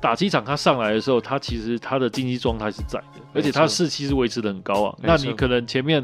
[0.00, 4.96] 打七场他上来的时候，他其实他的竞技状态是在的，而且他士气是维持的很高啊。
[5.02, 6.02] 那你可能前面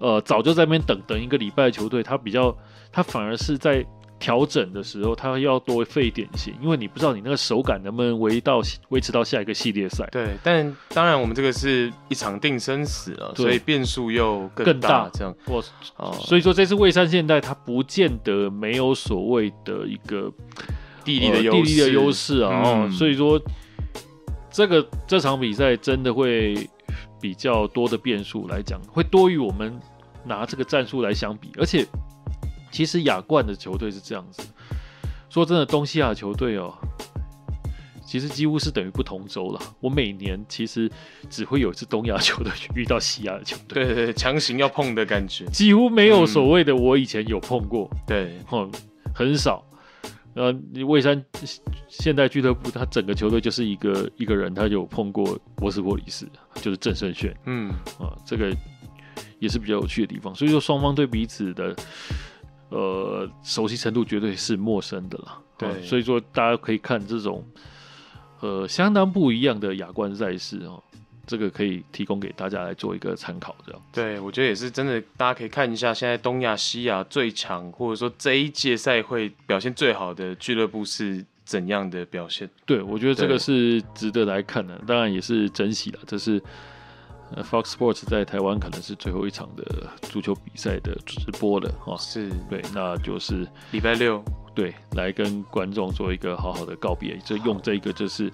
[0.00, 2.56] 呃早就在那边等等一个礼拜的球队，他比较
[2.90, 3.84] 他反而是在。
[4.22, 10.08] 调整的时候，他要多费一点心，因为你不知道你那个手感能不能维到维持到下一个系列赛。
[10.12, 15.10] 对，但当然我们这个是一场定生死了，所以变数又更大。
[15.12, 15.60] 这样，我
[15.96, 20.32] 哦，所以说这次蔚山现代它不见得没有所谓的一个
[21.04, 22.88] 地理的优地理的优势啊。
[22.92, 23.40] 所以说
[24.52, 26.54] 这个这场比赛真的会
[27.20, 29.76] 比较多的变数来讲，会多于我们
[30.24, 31.84] 拿这个战术来相比，而且。
[32.72, 34.42] 其实亚冠的球队是这样子，
[35.28, 36.74] 说真的，东西亚球队哦，
[38.04, 39.60] 其实几乎是等于不同州了。
[39.78, 40.90] 我每年其实
[41.30, 46.74] 只会有一次东亚球队遇到西亚的球队，对对对，强行要碰的感觉，几乎没有所谓的。
[46.74, 48.70] 我以前有碰过，嗯、对，哦，
[49.14, 49.62] 很少。
[50.34, 50.50] 呃，
[50.86, 51.22] 蔚山
[51.88, 57.68] 现代俱乐部，他整个球队就是一个一个人，他有碰过波斯波里斯，就是郑胜炫，嗯，
[57.98, 58.50] 啊，这个
[59.38, 60.34] 也是比较有趣的地方。
[60.34, 61.76] 所以说，双方对彼此的。
[62.72, 65.38] 呃，熟悉程度绝对是陌生的了。
[65.58, 67.44] 对、嗯，所以说大家可以看这种
[68.40, 70.82] 呃相当不一样的亚冠赛事哦，
[71.26, 73.82] 这个可以提供给大家来做一个参考，这样。
[73.92, 82.48] 对，我觉得也是真的，大家可以看一下现在东亚、西亚最强，或者说这一届赛会表现最好的俱乐部是怎样的表现。
[82.64, 86.42] 对，我觉得这个是值得来看的，当然也是珍惜了，这是。
[87.42, 89.64] Fox Sports 在台湾可能是最后一场的
[90.02, 92.30] 足球比赛的直播了哈，是。
[92.50, 94.22] 对，那就是礼拜六，
[94.54, 98.32] 对，来跟观众做一个好好的告别，就用这个就是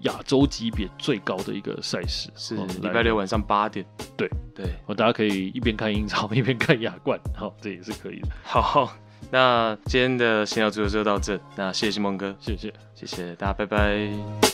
[0.00, 3.84] 亚洲级别最高的一个赛事，是礼拜六晚上八点，
[4.16, 4.28] 对。
[4.54, 8.28] 对，我大家可以一边看英超 一边看亚冠，好，这也是可以的。
[8.44, 8.88] 好，
[9.32, 14.53] 那今天的闲聊足球就到这，那谢谢新蒙哥，谢谢，谢谢大家，拜拜。